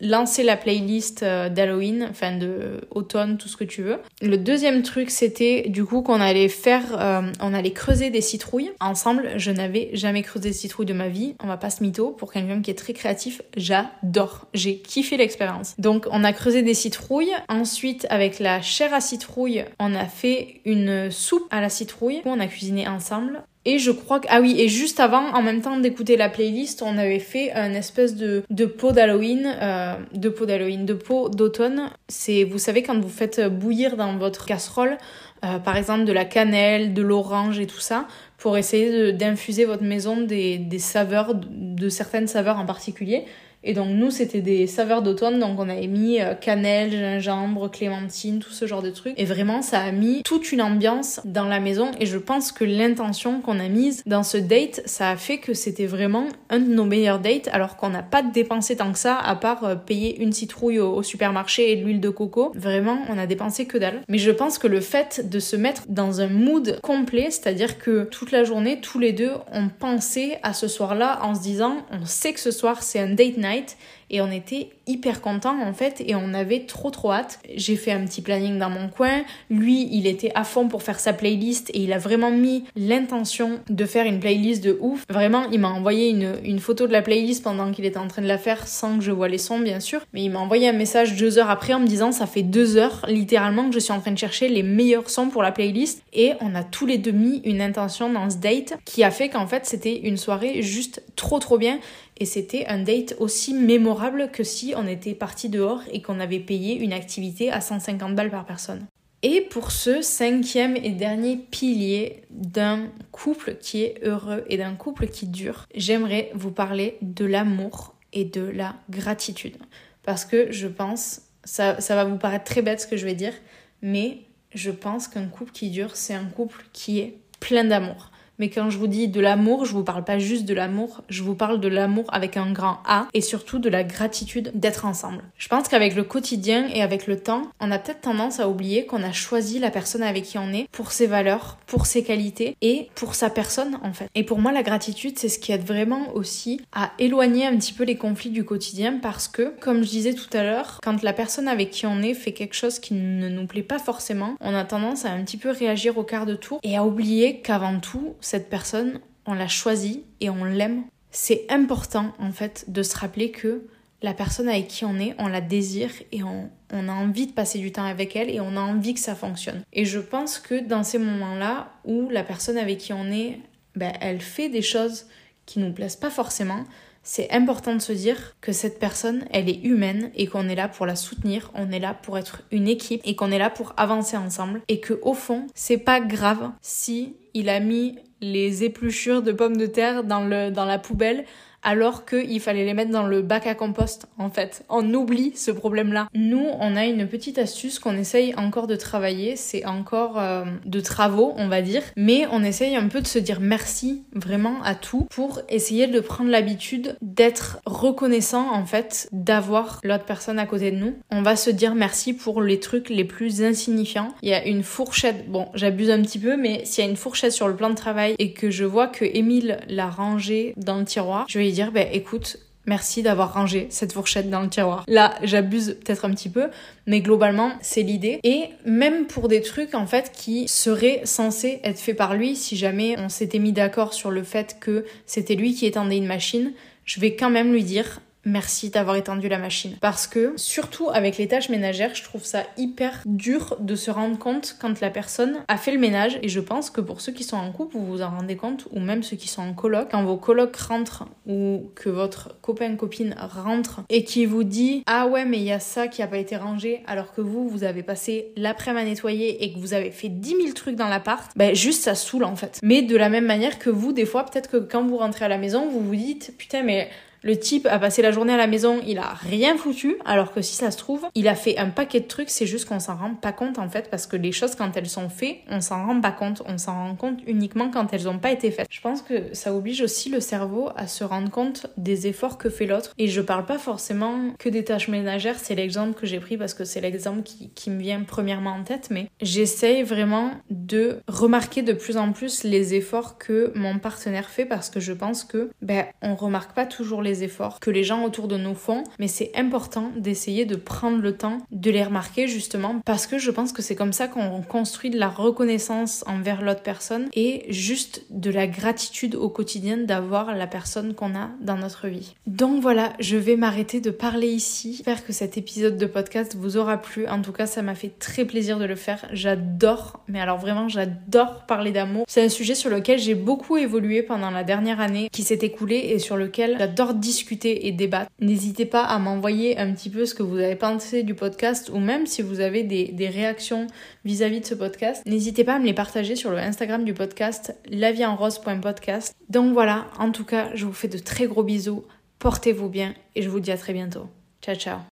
lancer 0.00 0.42
la 0.42 0.56
playlist 0.56 1.22
euh, 1.22 1.48
d'Halloween, 1.48 2.06
enfin 2.10 2.36
de 2.36 2.80
automne, 2.90 3.38
tout 3.38 3.48
ce 3.48 3.56
que 3.56 3.64
tu 3.64 3.82
veux. 3.82 3.98
Le 4.22 4.36
deuxième 4.36 4.82
truc, 4.82 5.10
c'était 5.10 5.66
du 5.68 5.84
coup 5.84 6.02
qu'on 6.02 6.20
allait 6.20 6.48
faire, 6.48 6.82
euh, 6.98 7.22
on 7.40 7.54
allait 7.54 7.72
creuser 7.72 8.10
des 8.10 8.20
citrouilles 8.20 8.70
ensemble. 8.80 9.30
Je 9.36 9.50
n'avais 9.50 9.90
jamais 9.92 10.22
creusé 10.22 10.50
des 10.50 10.54
citrouilles 10.54 10.86
de 10.86 10.94
ma 10.94 11.08
vie. 11.08 11.34
On 11.42 11.46
va 11.46 11.56
pas 11.56 11.70
se 11.70 11.82
mytho. 11.82 12.10
Pour 12.10 12.32
quelqu'un 12.32 12.60
qui 12.60 12.70
est 12.70 12.78
très 12.78 12.92
créatif, 12.92 13.42
j'adore. 13.56 14.46
J'ai 14.54 14.78
kiffé 14.78 15.16
l'expérience. 15.16 15.74
Donc 15.78 16.06
on 16.10 16.24
a 16.24 16.32
creusé 16.32 16.62
des 16.62 16.74
citrouilles. 16.74 17.32
Ensuite, 17.48 18.06
avec 18.10 18.38
la 18.38 18.60
chair 18.62 18.92
à 18.94 19.00
citrouille, 19.00 19.64
on 19.78 19.94
a 19.94 20.06
fait 20.06 20.60
une 20.64 21.10
soupe 21.10 21.46
à 21.50 21.60
la 21.60 21.68
citrouille. 21.68 22.22
On 22.24 22.40
a 22.40 22.46
cuisiné 22.46 22.88
ensemble. 22.88 23.42
Et 23.66 23.78
je 23.78 23.90
crois 23.90 24.20
que... 24.20 24.26
Ah 24.30 24.40
oui, 24.40 24.56
et 24.58 24.68
juste 24.68 25.00
avant, 25.00 25.32
en 25.32 25.42
même 25.42 25.62
temps 25.62 25.78
d'écouter 25.78 26.16
la 26.16 26.28
playlist, 26.28 26.82
on 26.82 26.98
avait 26.98 27.18
fait 27.18 27.50
un 27.52 27.72
espèce 27.72 28.14
de, 28.14 28.42
de 28.50 28.66
pot 28.66 28.92
d'Halloween, 28.92 29.56
euh, 29.60 29.94
de 30.12 30.28
pot 30.28 30.44
d'Halloween, 30.44 30.84
de 30.84 30.92
pot 30.92 31.30
d'automne. 31.30 31.90
C'est, 32.08 32.44
vous 32.44 32.58
savez, 32.58 32.82
quand 32.82 32.98
vous 33.00 33.08
faites 33.08 33.40
bouillir 33.48 33.96
dans 33.96 34.18
votre 34.18 34.44
casserole, 34.44 34.98
euh, 35.44 35.58
par 35.58 35.76
exemple 35.76 36.04
de 36.04 36.12
la 36.12 36.26
cannelle, 36.26 36.92
de 36.92 37.02
l'orange 37.02 37.58
et 37.58 37.66
tout 37.66 37.80
ça, 37.80 38.06
pour 38.36 38.58
essayer 38.58 39.12
d'infuser 39.12 39.64
votre 39.64 39.82
maison 39.82 40.20
des, 40.20 40.58
des 40.58 40.78
saveurs, 40.78 41.34
de 41.34 41.88
certaines 41.88 42.26
saveurs 42.26 42.58
en 42.58 42.66
particulier. 42.66 43.24
Et 43.64 43.72
donc 43.72 43.88
nous, 43.88 44.10
c'était 44.10 44.42
des 44.42 44.66
saveurs 44.66 45.02
d'automne, 45.02 45.40
donc 45.40 45.58
on 45.58 45.68
avait 45.68 45.86
mis 45.86 46.20
euh, 46.20 46.34
cannelle, 46.34 47.20
gingembre, 47.20 47.70
clémentine, 47.70 48.38
tout 48.38 48.52
ce 48.52 48.66
genre 48.66 48.82
de 48.82 48.90
trucs. 48.90 49.14
Et 49.18 49.24
vraiment, 49.24 49.62
ça 49.62 49.80
a 49.80 49.90
mis 49.90 50.22
toute 50.22 50.52
une 50.52 50.60
ambiance 50.60 51.20
dans 51.24 51.48
la 51.48 51.60
maison. 51.60 51.90
Et 51.98 52.06
je 52.06 52.18
pense 52.18 52.52
que 52.52 52.64
l'intention 52.64 53.40
qu'on 53.40 53.58
a 53.58 53.68
mise 53.68 54.02
dans 54.06 54.22
ce 54.22 54.36
date, 54.36 54.82
ça 54.84 55.08
a 55.08 55.16
fait 55.16 55.38
que 55.38 55.54
c'était 55.54 55.86
vraiment 55.86 56.26
un 56.50 56.58
de 56.58 56.72
nos 56.72 56.84
meilleurs 56.84 57.20
dates, 57.20 57.48
alors 57.52 57.76
qu'on 57.76 57.88
n'a 57.88 58.02
pas 58.02 58.22
dépensé 58.22 58.76
tant 58.76 58.92
que 58.92 58.98
ça, 58.98 59.18
à 59.18 59.34
part 59.34 59.64
euh, 59.64 59.74
payer 59.74 60.20
une 60.20 60.32
citrouille 60.32 60.78
au, 60.78 61.02
supermarché 61.02 61.72
et 61.72 61.76
de 61.76 61.84
l'huile 61.84 62.00
de 62.00 62.10
coco. 62.10 62.52
Vraiment, 62.54 62.98
on 63.08 63.18
a 63.18 63.26
dépensé 63.26 63.66
que 63.66 63.78
dalle. 63.78 64.02
Mais 64.08 64.18
je 64.18 64.30
pense 64.30 64.58
que 64.58 64.66
le 64.66 64.80
fait 64.80 65.28
de 65.30 65.38
se 65.38 65.56
mettre 65.56 65.84
dans 65.88 66.20
un 66.20 66.28
mood 66.28 66.78
complet, 66.82 67.28
c'est-à-dire 67.30 67.78
que 67.78 68.04
toute 68.04 68.30
la 68.30 68.44
journée, 68.44 68.80
tous 68.80 68.98
les 68.98 69.12
deux, 69.12 69.32
on 69.52 69.68
pensait 69.68 70.38
à 70.42 70.52
ce 70.52 70.68
soir-là 70.68 71.20
en 71.22 71.34
se 71.34 71.40
disant, 71.40 71.78
on 71.90 72.04
sait 72.04 72.32
que 72.32 72.40
ce 72.40 72.50
soir 72.50 72.82
c'est 72.82 72.98
un 72.98 73.08
date 73.08 73.36
night 73.38 73.53
night 73.54 73.74
et 74.14 74.20
on 74.20 74.30
était 74.30 74.70
hyper 74.86 75.20
contents 75.20 75.60
en 75.60 75.72
fait 75.72 76.00
et 76.06 76.14
on 76.14 76.34
avait 76.34 76.66
trop 76.66 76.90
trop 76.90 77.10
hâte. 77.10 77.40
J'ai 77.56 77.74
fait 77.74 77.90
un 77.90 78.04
petit 78.04 78.22
planning 78.22 78.60
dans 78.60 78.70
mon 78.70 78.88
coin. 78.88 79.24
Lui, 79.50 79.88
il 79.90 80.06
était 80.06 80.30
à 80.36 80.44
fond 80.44 80.68
pour 80.68 80.84
faire 80.84 81.00
sa 81.00 81.12
playlist 81.12 81.70
et 81.70 81.80
il 81.80 81.92
a 81.92 81.98
vraiment 81.98 82.30
mis 82.30 82.62
l'intention 82.76 83.58
de 83.68 83.84
faire 83.86 84.06
une 84.06 84.20
playlist 84.20 84.62
de 84.62 84.78
ouf. 84.80 85.02
Vraiment, 85.08 85.50
il 85.50 85.58
m'a 85.58 85.70
envoyé 85.70 86.10
une, 86.10 86.34
une, 86.44 86.60
photo 86.60 86.86
de 86.86 86.92
la 86.92 87.02
playlist 87.02 87.42
pendant 87.42 87.72
qu'il 87.72 87.84
était 87.86 87.98
en 87.98 88.06
train 88.06 88.22
de 88.22 88.28
la 88.28 88.38
faire 88.38 88.68
sans 88.68 88.98
que 88.98 89.02
je 89.02 89.10
vois 89.10 89.26
les 89.26 89.38
sons 89.38 89.58
bien 89.58 89.80
sûr. 89.80 90.02
Mais 90.12 90.22
il 90.22 90.30
m'a 90.30 90.38
envoyé 90.38 90.68
un 90.68 90.72
message 90.72 91.16
deux 91.16 91.38
heures 91.38 91.50
après 91.50 91.74
en 91.74 91.80
me 91.80 91.88
disant 91.88 92.12
ça 92.12 92.28
fait 92.28 92.44
deux 92.44 92.76
heures 92.76 93.04
littéralement 93.08 93.68
que 93.68 93.74
je 93.74 93.80
suis 93.80 93.92
en 93.92 94.00
train 94.00 94.12
de 94.12 94.18
chercher 94.18 94.48
les 94.48 94.62
meilleurs 94.62 95.10
sons 95.10 95.28
pour 95.28 95.42
la 95.42 95.50
playlist 95.50 96.04
et 96.12 96.34
on 96.40 96.54
a 96.54 96.62
tous 96.62 96.86
les 96.86 96.98
deux 96.98 97.10
mis 97.10 97.42
une 97.44 97.60
intention 97.60 98.12
dans 98.12 98.30
ce 98.30 98.36
date 98.36 98.74
qui 98.84 99.02
a 99.02 99.10
fait 99.10 99.28
qu'en 99.28 99.48
fait 99.48 99.66
c'était 99.66 99.96
une 100.04 100.18
soirée 100.18 100.62
juste 100.62 101.02
trop 101.16 101.40
trop 101.40 101.58
bien 101.58 101.80
et 102.18 102.26
c'était 102.26 102.66
un 102.66 102.78
date 102.78 103.16
aussi 103.18 103.54
mémorable 103.54 104.03
que 104.32 104.44
si 104.44 104.74
on 104.76 104.86
était 104.86 105.14
parti 105.14 105.48
dehors 105.48 105.82
et 105.90 106.02
qu'on 106.02 106.20
avait 106.20 106.40
payé 106.40 106.76
une 106.76 106.92
activité 106.92 107.50
à 107.50 107.60
150 107.60 108.14
balles 108.14 108.30
par 108.30 108.44
personne. 108.44 108.86
Et 109.22 109.40
pour 109.40 109.70
ce 109.70 110.02
cinquième 110.02 110.76
et 110.76 110.90
dernier 110.90 111.38
pilier 111.38 112.22
d'un 112.30 112.88
couple 113.10 113.56
qui 113.58 113.82
est 113.82 114.00
heureux 114.02 114.44
et 114.50 114.58
d'un 114.58 114.74
couple 114.74 115.06
qui 115.06 115.26
dure, 115.26 115.66
j'aimerais 115.74 116.30
vous 116.34 116.50
parler 116.50 116.98
de 117.00 117.24
l'amour 117.24 117.94
et 118.12 118.24
de 118.26 118.42
la 118.42 118.74
gratitude. 118.90 119.56
Parce 120.02 120.26
que 120.26 120.52
je 120.52 120.68
pense, 120.68 121.22
ça, 121.44 121.80
ça 121.80 121.94
va 121.94 122.04
vous 122.04 122.18
paraître 122.18 122.44
très 122.44 122.60
bête 122.60 122.82
ce 122.82 122.86
que 122.86 122.98
je 122.98 123.06
vais 123.06 123.14
dire, 123.14 123.32
mais 123.80 124.18
je 124.54 124.70
pense 124.70 125.08
qu'un 125.08 125.26
couple 125.26 125.52
qui 125.52 125.70
dure, 125.70 125.96
c'est 125.96 126.14
un 126.14 126.26
couple 126.26 126.62
qui 126.74 127.00
est 127.00 127.16
plein 127.40 127.64
d'amour. 127.64 128.10
Mais 128.38 128.50
quand 128.50 128.68
je 128.70 128.78
vous 128.78 128.88
dis 128.88 129.08
de 129.08 129.20
l'amour, 129.20 129.64
je 129.64 129.72
vous 129.72 129.84
parle 129.84 130.04
pas 130.04 130.18
juste 130.18 130.44
de 130.44 130.54
l'amour, 130.54 131.02
je 131.08 131.22
vous 131.22 131.34
parle 131.34 131.60
de 131.60 131.68
l'amour 131.68 132.04
avec 132.08 132.36
un 132.36 132.50
grand 132.52 132.78
A 132.84 133.06
et 133.14 133.20
surtout 133.20 133.58
de 133.58 133.68
la 133.68 133.84
gratitude 133.84 134.50
d'être 134.54 134.84
ensemble. 134.86 135.22
Je 135.38 135.48
pense 135.48 135.68
qu'avec 135.68 135.94
le 135.94 136.02
quotidien 136.02 136.66
et 136.68 136.82
avec 136.82 137.06
le 137.06 137.18
temps, 137.18 137.42
on 137.60 137.70
a 137.70 137.78
peut-être 137.78 138.00
tendance 138.00 138.40
à 138.40 138.48
oublier 138.48 138.86
qu'on 138.86 139.02
a 139.02 139.12
choisi 139.12 139.58
la 139.58 139.70
personne 139.70 140.02
avec 140.02 140.24
qui 140.24 140.38
on 140.38 140.52
est 140.52 140.66
pour 140.72 140.90
ses 140.90 141.06
valeurs, 141.06 141.58
pour 141.66 141.86
ses 141.86 142.02
qualités 142.02 142.56
et 142.60 142.88
pour 142.94 143.14
sa 143.14 143.30
personne 143.30 143.78
en 143.82 143.92
fait. 143.92 144.08
Et 144.14 144.24
pour 144.24 144.40
moi, 144.40 144.52
la 144.52 144.62
gratitude, 144.62 145.18
c'est 145.18 145.28
ce 145.28 145.38
qui 145.38 145.52
aide 145.52 145.64
vraiment 145.64 146.12
aussi 146.14 146.60
à 146.72 146.92
éloigner 146.98 147.46
un 147.46 147.56
petit 147.56 147.72
peu 147.72 147.84
les 147.84 147.96
conflits 147.96 148.30
du 148.30 148.44
quotidien 148.44 148.98
parce 149.00 149.28
que, 149.28 149.54
comme 149.60 149.84
je 149.84 149.90
disais 149.90 150.14
tout 150.14 150.36
à 150.36 150.42
l'heure, 150.42 150.80
quand 150.82 151.02
la 151.02 151.12
personne 151.12 151.46
avec 151.46 151.70
qui 151.70 151.86
on 151.86 152.02
est 152.02 152.14
fait 152.14 152.32
quelque 152.32 152.54
chose 152.54 152.78
qui 152.78 152.94
ne 152.94 153.28
nous 153.28 153.46
plaît 153.46 153.62
pas 153.62 153.78
forcément, 153.78 154.34
on 154.40 154.54
a 154.54 154.64
tendance 154.64 155.04
à 155.04 155.10
un 155.10 155.22
petit 155.22 155.36
peu 155.36 155.50
réagir 155.50 155.98
au 155.98 156.02
quart 156.02 156.26
de 156.26 156.34
tour 156.34 156.58
et 156.62 156.76
à 156.76 156.84
oublier 156.84 157.40
qu'avant 157.40 157.78
tout, 157.78 158.14
cette 158.24 158.48
personne, 158.48 159.00
on 159.26 159.34
l'a 159.34 159.48
choisie 159.48 160.04
et 160.20 160.30
on 160.30 160.44
l'aime. 160.44 160.84
C'est 161.10 161.46
important 161.48 162.12
en 162.18 162.32
fait 162.32 162.64
de 162.68 162.82
se 162.82 162.96
rappeler 162.96 163.30
que 163.30 163.66
la 164.02 164.14
personne 164.14 164.48
avec 164.48 164.68
qui 164.68 164.84
on 164.84 164.98
est, 164.98 165.14
on 165.18 165.28
la 165.28 165.40
désire 165.40 165.90
et 166.12 166.22
on, 166.22 166.50
a 166.70 166.92
envie 166.92 167.26
de 167.26 167.32
passer 167.32 167.58
du 167.58 167.72
temps 167.72 167.84
avec 167.84 168.16
elle 168.16 168.28
et 168.28 168.40
on 168.40 168.56
a 168.56 168.60
envie 168.60 168.94
que 168.94 169.00
ça 169.00 169.14
fonctionne. 169.14 169.62
Et 169.72 169.84
je 169.84 169.98
pense 169.98 170.38
que 170.38 170.60
dans 170.60 170.82
ces 170.82 170.98
moments-là 170.98 171.72
où 171.84 172.10
la 172.10 172.24
personne 172.24 172.58
avec 172.58 172.78
qui 172.78 172.92
on 172.92 173.06
est, 173.06 173.38
ben, 173.76 173.92
elle 174.00 174.20
fait 174.20 174.48
des 174.48 174.60
choses 174.60 175.06
qui 175.46 175.58
nous 175.58 175.72
plaisent 175.72 175.96
pas 175.96 176.10
forcément, 176.10 176.64
c'est 177.02 177.30
important 177.30 177.74
de 177.74 177.80
se 177.80 177.92
dire 177.92 178.34
que 178.40 178.52
cette 178.52 178.78
personne, 178.78 179.24
elle 179.30 179.48
est 179.48 179.62
humaine 179.62 180.10
et 180.16 180.26
qu'on 180.26 180.48
est 180.48 180.54
là 180.54 180.68
pour 180.68 180.86
la 180.86 180.96
soutenir, 180.96 181.50
on 181.54 181.70
est 181.70 181.78
là 181.78 181.94
pour 181.94 182.18
être 182.18 182.42
une 182.50 182.66
équipe 182.66 183.02
et 183.04 183.14
qu'on 183.14 183.30
est 183.30 183.38
là 183.38 183.50
pour 183.50 183.74
avancer 183.76 184.16
ensemble 184.16 184.62
et 184.68 184.80
que 184.80 184.98
au 185.02 185.14
fond, 185.14 185.46
c'est 185.54 185.78
pas 185.78 186.00
grave 186.00 186.50
si 186.62 187.16
il 187.34 187.48
a 187.48 187.60
mis 187.60 187.98
les 188.32 188.64
épluchures 188.64 189.22
de 189.22 189.32
pommes 189.32 189.56
de 189.56 189.66
terre 189.66 190.04
dans, 190.04 190.24
le, 190.24 190.50
dans 190.50 190.64
la 190.64 190.78
poubelle 190.78 191.24
alors 191.64 192.04
qu'il 192.04 192.40
fallait 192.40 192.64
les 192.64 192.74
mettre 192.74 192.90
dans 192.90 193.06
le 193.06 193.22
bac 193.22 193.46
à 193.46 193.54
compost 193.54 194.06
en 194.18 194.30
fait. 194.30 194.64
On 194.68 194.94
oublie 194.94 195.32
ce 195.34 195.50
problème-là. 195.50 196.08
Nous, 196.14 196.46
on 196.60 196.76
a 196.76 196.84
une 196.84 197.08
petite 197.08 197.38
astuce 197.38 197.78
qu'on 197.78 197.96
essaye 197.96 198.34
encore 198.36 198.66
de 198.66 198.76
travailler, 198.76 199.36
c'est 199.36 199.64
encore 199.64 200.18
euh, 200.18 200.44
de 200.64 200.80
travaux, 200.80 201.34
on 201.36 201.48
va 201.48 201.62
dire, 201.62 201.82
mais 201.96 202.26
on 202.30 202.44
essaye 202.44 202.76
un 202.76 202.88
peu 202.88 203.00
de 203.00 203.06
se 203.06 203.18
dire 203.18 203.40
merci 203.40 204.04
vraiment 204.12 204.62
à 204.62 204.74
tout 204.74 205.06
pour 205.10 205.40
essayer 205.48 205.86
de 205.86 206.00
prendre 206.00 206.30
l'habitude 206.30 206.96
d'être 207.00 207.58
reconnaissant 207.64 208.52
en 208.52 208.66
fait 208.66 209.08
d'avoir 209.12 209.80
l'autre 209.82 210.04
personne 210.04 210.38
à 210.38 210.46
côté 210.46 210.70
de 210.70 210.76
nous. 210.76 210.94
On 211.10 211.22
va 211.22 211.36
se 211.36 211.50
dire 211.50 211.74
merci 211.74 212.12
pour 212.12 212.42
les 212.42 212.60
trucs 212.60 212.90
les 212.90 213.04
plus 213.04 213.42
insignifiants. 213.42 214.14
Il 214.22 214.28
y 214.28 214.34
a 214.34 214.44
une 214.44 214.62
fourchette, 214.62 215.30
bon, 215.30 215.48
j'abuse 215.54 215.90
un 215.90 216.02
petit 216.02 216.18
peu, 216.18 216.36
mais 216.36 216.64
s'il 216.64 216.84
y 216.84 216.86
a 216.86 216.90
une 216.90 216.96
fourchette 216.96 217.32
sur 217.32 217.48
le 217.48 217.56
plan 217.56 217.70
de 217.70 217.74
travail 217.74 218.14
et 218.18 218.32
que 218.32 218.50
je 218.50 218.64
vois 218.64 218.86
que 218.86 219.04
Émile 219.04 219.60
l'a 219.68 219.88
rangée 219.88 220.54
dans 220.56 220.78
le 220.78 220.84
tiroir, 220.84 221.26
je 221.28 221.38
vais 221.38 221.53
dire, 221.54 221.72
ben 221.72 221.88
écoute, 221.92 222.38
merci 222.66 223.02
d'avoir 223.02 223.34
rangé 223.34 223.66
cette 223.70 223.92
fourchette 223.92 224.30
dans 224.30 224.40
le 224.40 224.48
tiroir. 224.48 224.84
Là, 224.88 225.14
j'abuse 225.22 225.78
peut-être 225.84 226.04
un 226.04 226.10
petit 226.10 226.28
peu, 226.28 226.48
mais 226.86 227.00
globalement, 227.00 227.52
c'est 227.60 227.82
l'idée. 227.82 228.20
Et 228.22 228.44
même 228.64 229.06
pour 229.06 229.28
des 229.28 229.42
trucs, 229.42 229.74
en 229.74 229.86
fait, 229.86 230.12
qui 230.12 230.48
seraient 230.48 231.02
censés 231.04 231.60
être 231.64 231.78
faits 231.78 231.96
par 231.96 232.14
lui, 232.14 232.36
si 232.36 232.56
jamais 232.56 232.96
on 232.98 233.08
s'était 233.08 233.38
mis 233.38 233.52
d'accord 233.52 233.94
sur 233.94 234.10
le 234.10 234.22
fait 234.22 234.56
que 234.60 234.84
c'était 235.06 235.34
lui 235.34 235.54
qui 235.54 235.66
étendait 235.66 235.96
une 235.96 236.06
machine, 236.06 236.52
je 236.84 237.00
vais 237.00 237.16
quand 237.16 237.30
même 237.30 237.52
lui 237.52 237.64
dire 237.64 238.00
merci 238.24 238.70
d'avoir 238.70 238.96
étendu 238.96 239.28
la 239.28 239.38
machine. 239.38 239.76
Parce 239.80 240.06
que, 240.06 240.32
surtout 240.36 240.90
avec 240.90 241.18
les 241.18 241.28
tâches 241.28 241.48
ménagères, 241.48 241.94
je 241.94 242.02
trouve 242.02 242.24
ça 242.24 242.44
hyper 242.56 243.02
dur 243.06 243.56
de 243.60 243.74
se 243.76 243.90
rendre 243.90 244.18
compte 244.18 244.56
quand 244.60 244.80
la 244.80 244.90
personne 244.90 245.36
a 245.48 245.56
fait 245.56 245.72
le 245.72 245.78
ménage. 245.78 246.18
Et 246.22 246.28
je 246.28 246.40
pense 246.40 246.70
que 246.70 246.80
pour 246.80 247.00
ceux 247.00 247.12
qui 247.12 247.24
sont 247.24 247.36
en 247.36 247.52
couple, 247.52 247.76
vous 247.76 247.86
vous 247.86 248.02
en 248.02 248.10
rendez 248.10 248.36
compte, 248.36 248.66
ou 248.72 248.80
même 248.80 249.02
ceux 249.02 249.16
qui 249.16 249.28
sont 249.28 249.42
en 249.42 249.54
coloc, 249.54 249.88
quand 249.90 250.02
vos 250.04 250.16
colocs 250.16 250.56
rentrent 250.56 251.04
ou 251.26 251.70
que 251.74 251.88
votre 251.88 252.40
copain 252.40 252.74
copine 252.76 253.14
rentre 253.18 253.80
et 253.88 254.04
qui 254.04 254.26
vous 254.26 254.44
dit 254.44 254.82
ah 254.86 255.06
ouais 255.06 255.24
mais 255.24 255.38
il 255.38 255.44
y 255.44 255.52
a 255.52 255.60
ça 255.60 255.88
qui 255.88 256.02
a 256.02 256.06
pas 256.06 256.18
été 256.18 256.36
rangé 256.36 256.82
alors 256.86 257.12
que 257.14 257.20
vous 257.20 257.48
vous 257.48 257.64
avez 257.64 257.82
passé 257.82 258.32
l'après-midi 258.36 258.74
à 258.80 258.84
nettoyer 258.84 259.44
et 259.44 259.52
que 259.52 259.58
vous 259.58 259.74
avez 259.74 259.90
fait 259.90 260.08
10 260.08 260.28
000 260.28 260.40
trucs 260.54 260.76
dans 260.76 260.88
l'appart, 260.88 261.30
ben 261.36 261.54
juste 261.54 261.82
ça 261.82 261.94
saoule 261.94 262.24
en 262.24 262.36
fait. 262.36 262.58
Mais 262.62 262.82
de 262.82 262.96
la 262.96 263.08
même 263.08 263.26
manière 263.26 263.58
que 263.58 263.70
vous, 263.70 263.92
des 263.92 264.06
fois, 264.06 264.24
peut-être 264.24 264.50
que 264.50 264.56
quand 264.56 264.84
vous 264.84 264.96
rentrez 264.96 265.24
à 265.24 265.28
la 265.28 265.38
maison, 265.38 265.68
vous 265.68 265.80
vous 265.80 265.96
dites 265.96 266.34
putain 266.36 266.62
mais 266.62 266.88
le 267.24 267.38
type 267.38 267.66
a 267.66 267.78
passé 267.78 268.02
la 268.02 268.12
journée 268.12 268.34
à 268.34 268.36
la 268.36 268.46
maison, 268.46 268.80
il 268.86 268.98
a 268.98 269.14
rien 269.14 269.56
foutu, 269.56 269.96
alors 270.04 270.32
que 270.32 270.42
si 270.42 270.54
ça 270.54 270.70
se 270.70 270.76
trouve, 270.76 271.06
il 271.14 271.26
a 271.26 271.34
fait 271.34 271.56
un 271.56 271.70
paquet 271.70 272.00
de 272.00 272.06
trucs, 272.06 272.28
c'est 272.28 272.46
juste 272.46 272.68
qu'on 272.68 272.80
s'en 272.80 272.96
rend 272.96 273.14
pas 273.14 273.32
compte 273.32 273.58
en 273.58 273.68
fait, 273.68 273.88
parce 273.90 274.06
que 274.06 274.16
les 274.16 274.30
choses 274.30 274.54
quand 274.54 274.76
elles 274.76 274.88
sont 274.88 275.08
faites, 275.08 275.38
on 275.48 275.62
s'en 275.62 275.86
rend 275.86 276.00
pas 276.02 276.12
compte, 276.12 276.42
on 276.46 276.58
s'en 276.58 276.74
rend 276.74 276.94
compte 276.94 277.20
uniquement 277.26 277.70
quand 277.70 277.92
elles 277.94 278.08
ont 278.08 278.18
pas 278.18 278.30
été 278.30 278.50
faites. 278.50 278.66
Je 278.70 278.80
pense 278.82 279.00
que 279.00 279.32
ça 279.32 279.54
oblige 279.54 279.80
aussi 279.80 280.10
le 280.10 280.20
cerveau 280.20 280.68
à 280.76 280.86
se 280.86 281.02
rendre 281.02 281.30
compte 281.30 281.66
des 281.78 282.06
efforts 282.06 282.36
que 282.36 282.50
fait 282.50 282.66
l'autre. 282.66 282.92
Et 282.98 283.08
je 283.08 283.22
parle 283.22 283.46
pas 283.46 283.58
forcément 283.58 284.34
que 284.38 284.50
des 284.50 284.64
tâches 284.64 284.88
ménagères, 284.88 285.38
c'est 285.38 285.54
l'exemple 285.54 285.98
que 285.98 286.06
j'ai 286.06 286.20
pris 286.20 286.36
parce 286.36 286.52
que 286.52 286.64
c'est 286.64 286.82
l'exemple 286.82 287.22
qui, 287.22 287.50
qui 287.54 287.70
me 287.70 287.80
vient 287.80 288.02
premièrement 288.02 288.50
en 288.50 288.64
tête, 288.64 288.88
mais 288.90 289.08
j'essaye 289.22 289.82
vraiment 289.82 290.32
de 290.50 290.98
remarquer 291.08 291.62
de 291.62 291.72
plus 291.72 291.96
en 291.96 292.12
plus 292.12 292.44
les 292.44 292.74
efforts 292.74 293.16
que 293.16 293.50
mon 293.54 293.78
partenaire 293.78 294.28
fait 294.28 294.44
parce 294.44 294.68
que 294.68 294.80
je 294.80 294.92
pense 294.92 295.24
que 295.24 295.50
ben 295.62 295.86
on 296.02 296.16
remarque 296.16 296.54
pas 296.54 296.66
toujours 296.66 297.00
les 297.00 297.13
efforts 297.22 297.60
que 297.60 297.70
les 297.70 297.84
gens 297.84 298.04
autour 298.04 298.28
de 298.28 298.36
nous 298.36 298.54
font, 298.54 298.84
mais 298.98 299.08
c'est 299.08 299.30
important 299.34 299.90
d'essayer 299.96 300.44
de 300.44 300.56
prendre 300.56 301.00
le 301.00 301.16
temps 301.16 301.38
de 301.50 301.70
les 301.70 301.82
remarquer 301.82 302.28
justement 302.28 302.80
parce 302.84 303.06
que 303.06 303.18
je 303.18 303.30
pense 303.30 303.52
que 303.52 303.62
c'est 303.62 303.76
comme 303.76 303.92
ça 303.92 304.08
qu'on 304.08 304.42
construit 304.42 304.90
de 304.90 304.98
la 304.98 305.08
reconnaissance 305.08 306.04
envers 306.06 306.42
l'autre 306.42 306.62
personne 306.62 307.08
et 307.14 307.44
juste 307.48 308.04
de 308.10 308.30
la 308.30 308.46
gratitude 308.46 309.14
au 309.14 309.28
quotidien 309.28 309.76
d'avoir 309.76 310.34
la 310.34 310.46
personne 310.46 310.94
qu'on 310.94 311.14
a 311.14 311.30
dans 311.40 311.56
notre 311.56 311.88
vie. 311.88 312.14
Donc 312.26 312.60
voilà, 312.62 312.92
je 313.00 313.16
vais 313.16 313.36
m'arrêter 313.36 313.80
de 313.80 313.90
parler 313.90 314.28
ici. 314.28 314.74
J'espère 314.76 315.04
que 315.04 315.12
cet 315.12 315.36
épisode 315.36 315.76
de 315.76 315.86
podcast 315.86 316.36
vous 316.36 316.56
aura 316.56 316.78
plu. 316.78 317.06
En 317.06 317.22
tout 317.22 317.32
cas, 317.32 317.46
ça 317.46 317.62
m'a 317.62 317.74
fait 317.74 317.92
très 317.98 318.24
plaisir 318.24 318.58
de 318.58 318.64
le 318.64 318.76
faire. 318.76 319.06
J'adore, 319.12 320.00
mais 320.08 320.20
alors 320.20 320.38
vraiment, 320.38 320.68
j'adore 320.68 321.46
parler 321.46 321.72
d'amour. 321.72 322.04
C'est 322.08 322.24
un 322.24 322.28
sujet 322.28 322.54
sur 322.54 322.70
lequel 322.70 322.98
j'ai 322.98 323.14
beaucoup 323.14 323.56
évolué 323.56 324.02
pendant 324.02 324.30
la 324.30 324.44
dernière 324.44 324.80
année 324.80 325.08
qui 325.12 325.22
s'est 325.22 325.38
écoulée 325.42 325.90
et 325.90 325.98
sur 325.98 326.16
lequel 326.16 326.56
j'adore 326.58 326.94
discuter 327.04 327.66
et 327.66 327.72
débattre. 327.72 328.10
N'hésitez 328.20 328.64
pas 328.64 328.82
à 328.82 328.98
m'envoyer 328.98 329.58
un 329.58 329.72
petit 329.72 329.90
peu 329.90 330.06
ce 330.06 330.14
que 330.14 330.22
vous 330.22 330.38
avez 330.38 330.56
pensé 330.56 331.02
du 331.02 331.14
podcast 331.14 331.70
ou 331.72 331.78
même 331.78 332.06
si 332.06 332.22
vous 332.22 332.40
avez 332.40 332.62
des, 332.62 333.08
réactions 333.08 333.66
vis-à-vis 334.04 334.40
de 334.40 334.46
ce 334.46 334.54
podcast. 334.54 335.02
N'hésitez 335.06 335.44
pas 335.44 335.54
à 335.54 335.58
me 335.58 335.66
les 335.66 335.74
partager 335.74 336.16
sur 336.16 336.30
le 336.30 336.38
Instagram 336.38 336.84
du 336.84 336.94
podcast 336.94 337.54
lavierenrose.podcast. 337.68 339.14
Donc 339.28 339.52
voilà, 339.52 339.86
en 339.98 340.10
tout 340.10 340.24
cas, 340.24 340.50
je 340.54 340.64
vous 340.64 340.72
fais 340.72 340.88
de 340.88 340.98
très 340.98 341.26
gros 341.26 341.42
bisous. 341.42 341.84
Portez-vous 342.18 342.70
bien 342.70 342.94
et 343.14 343.22
je 343.22 343.28
vous 343.28 343.40
dis 343.40 343.52
à 343.52 343.58
très 343.58 343.74
bientôt. 343.74 344.08
Ciao 344.40 344.56
ciao 344.56 344.93